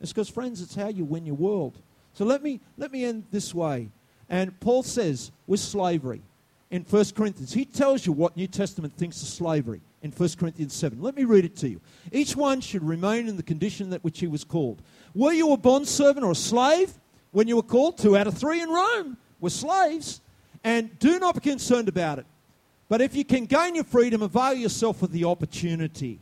[0.00, 1.78] It's because, friends, it's how you win your world.
[2.14, 3.88] So let me, let me end this way.
[4.28, 6.22] And Paul says with slavery
[6.70, 10.74] in 1 Corinthians, he tells you what New Testament thinks of slavery in 1 Corinthians
[10.74, 11.00] 7.
[11.00, 11.80] Let me read it to you.
[12.12, 14.82] Each one should remain in the condition that which he was called.
[15.18, 16.92] Were you a bondservant or a slave
[17.32, 17.98] when you were called?
[17.98, 20.20] Two out of three in Rome were slaves.
[20.62, 22.26] And do not be concerned about it.
[22.88, 26.20] But if you can gain your freedom, avail yourself of the opportunity.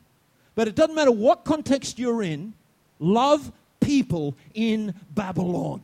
[0.55, 2.55] But it doesn't matter what context you're in,
[2.99, 5.83] love people in Babylon.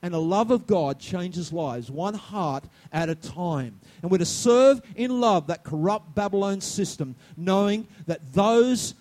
[0.00, 2.62] And the love of God changes lives, one heart
[2.92, 3.80] at a time.
[4.02, 8.94] And we're to serve in love that corrupt Babylon system, knowing that those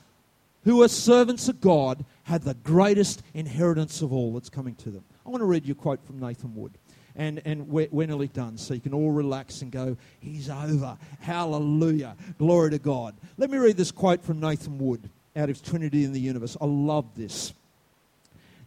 [0.64, 5.04] who are servants of God have the greatest inheritance of all that's coming to them.
[5.26, 6.72] I want to read you a quote from Nathan Wood.
[7.16, 10.98] And, and we're, we're nearly done, so you can all relax and go, He's over.
[11.20, 12.16] Hallelujah.
[12.38, 13.16] Glory to God.
[13.38, 16.56] Let me read this quote from Nathan Wood out of Trinity in the Universe.
[16.62, 17.54] I love this.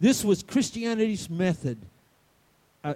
[0.00, 1.78] This was Christianity's method
[2.84, 2.94] uh,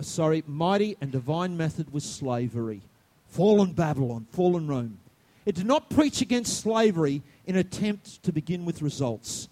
[0.00, 2.80] sorry, mighty and divine method was slavery.
[3.28, 4.98] Fallen Babylon, fallen Rome.
[5.44, 9.48] It did not preach against slavery in attempt to begin with results.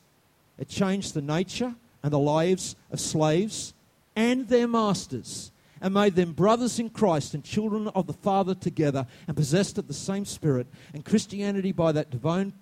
[0.59, 3.75] It changed the nature and the lives of slaves
[4.15, 5.51] and their masters
[5.81, 9.89] and made them brothers in Christ and children of the Father together and possessed of
[9.89, 10.67] the same Spirit.
[10.93, 12.53] And Christianity, by that divine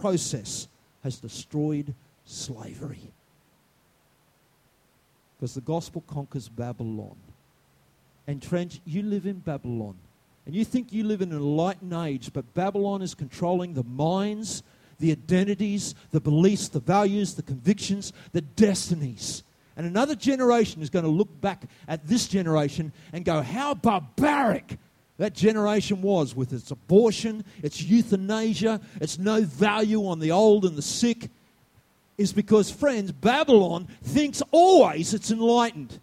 [0.00, 0.68] process,
[1.02, 3.12] has destroyed slavery
[5.42, 7.16] because the gospel conquers Babylon.
[8.28, 9.96] And Trench, you live in Babylon.
[10.46, 14.62] And you think you live in an enlightened age, but Babylon is controlling the minds,
[14.98, 19.42] the identities, the beliefs, the values, the convictions, the destinies.
[19.76, 24.78] And another generation is going to look back at this generation and go, how barbaric
[25.18, 30.76] that generation was with its abortion, its euthanasia, its no value on the old and
[30.76, 31.30] the sick
[32.18, 35.98] is because, friends, Babylon thinks always it's enlightened.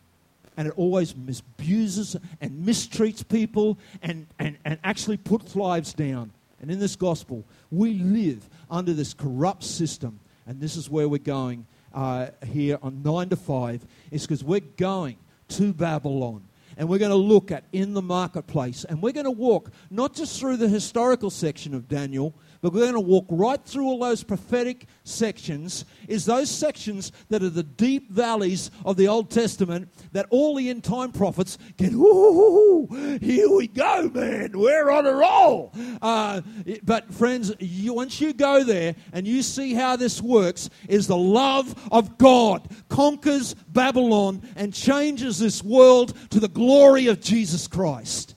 [0.57, 6.31] And it always misabuses and mistreats people and, and, and actually puts lives down.
[6.61, 10.19] And in this gospel, we live under this corrupt system.
[10.45, 14.59] And this is where we're going uh, here on 9 to 5, is because we're
[14.59, 15.17] going
[15.49, 16.43] to Babylon
[16.77, 18.85] and we're going to look at in the marketplace.
[18.85, 22.81] And we're going to walk not just through the historical section of Daniel, but we're
[22.81, 27.63] going to walk right through all those prophetic sections, is those sections that are the
[27.63, 32.87] deep valleys of the Old Testament that all the end time prophets get, ooh,
[33.21, 35.73] here we go, man, we're on a roll.
[36.01, 36.41] Uh,
[36.83, 41.17] but friends, you, once you go there and you see how this works, is the
[41.17, 48.35] love of God conquers Babylon and changes this world to the glory of Jesus Christ.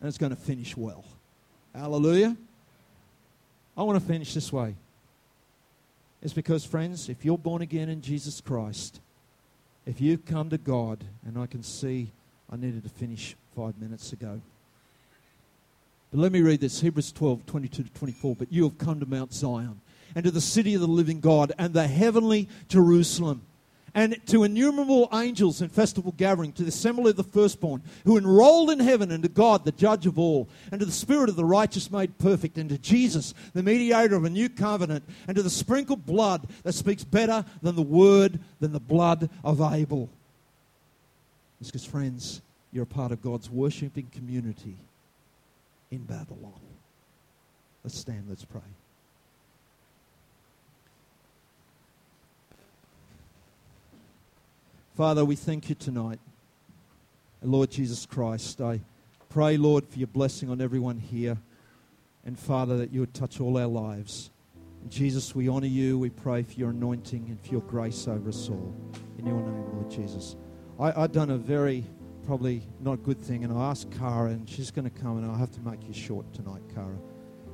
[0.00, 1.04] And it's going to finish well.
[1.74, 2.36] Hallelujah.
[3.78, 4.74] I want to finish this way.
[6.20, 9.00] It's because, friends, if you're born again in Jesus Christ,
[9.86, 12.10] if you've come to God, and I can see
[12.52, 14.40] I needed to finish five minutes ago.
[16.10, 18.34] But let me read this Hebrews 12, 22 to 24.
[18.34, 19.80] But you have come to Mount Zion
[20.16, 23.42] and to the city of the living God and the heavenly Jerusalem
[23.98, 28.70] and to innumerable angels in festival gathering, to the assembly of the firstborn, who enrolled
[28.70, 31.44] in heaven, and to God, the judge of all, and to the Spirit of the
[31.44, 35.50] righteous made perfect, and to Jesus, the mediator of a new covenant, and to the
[35.50, 40.08] sprinkled blood that speaks better than the word, than the blood of Abel.
[41.60, 42.40] It's because, friends,
[42.72, 44.76] you're a part of God's worshiping community
[45.90, 46.52] in Babylon.
[47.82, 48.60] Let's stand, let's pray.
[54.98, 56.18] Father, we thank you tonight.
[57.40, 58.80] Lord Jesus Christ, I
[59.28, 61.38] pray, Lord, for your blessing on everyone here.
[62.24, 64.32] And Father, that you would touch all our lives.
[64.82, 66.00] And Jesus, we honor you.
[66.00, 68.74] We pray for your anointing and for your grace over us all.
[69.18, 70.34] In your name, Lord Jesus.
[70.80, 71.84] I've done a very,
[72.26, 75.38] probably not good thing, and I asked Cara, and she's going to come, and I'll
[75.38, 76.98] have to make you short tonight, Cara.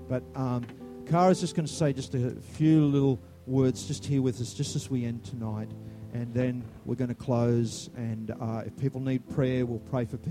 [0.08, 0.64] But um,
[1.04, 4.76] Cara's just going to say just a few little words just here with us, just
[4.76, 5.68] as we end tonight
[6.14, 7.90] and then we're going to close.
[7.96, 10.22] And uh, if people need prayer, we'll pray for people.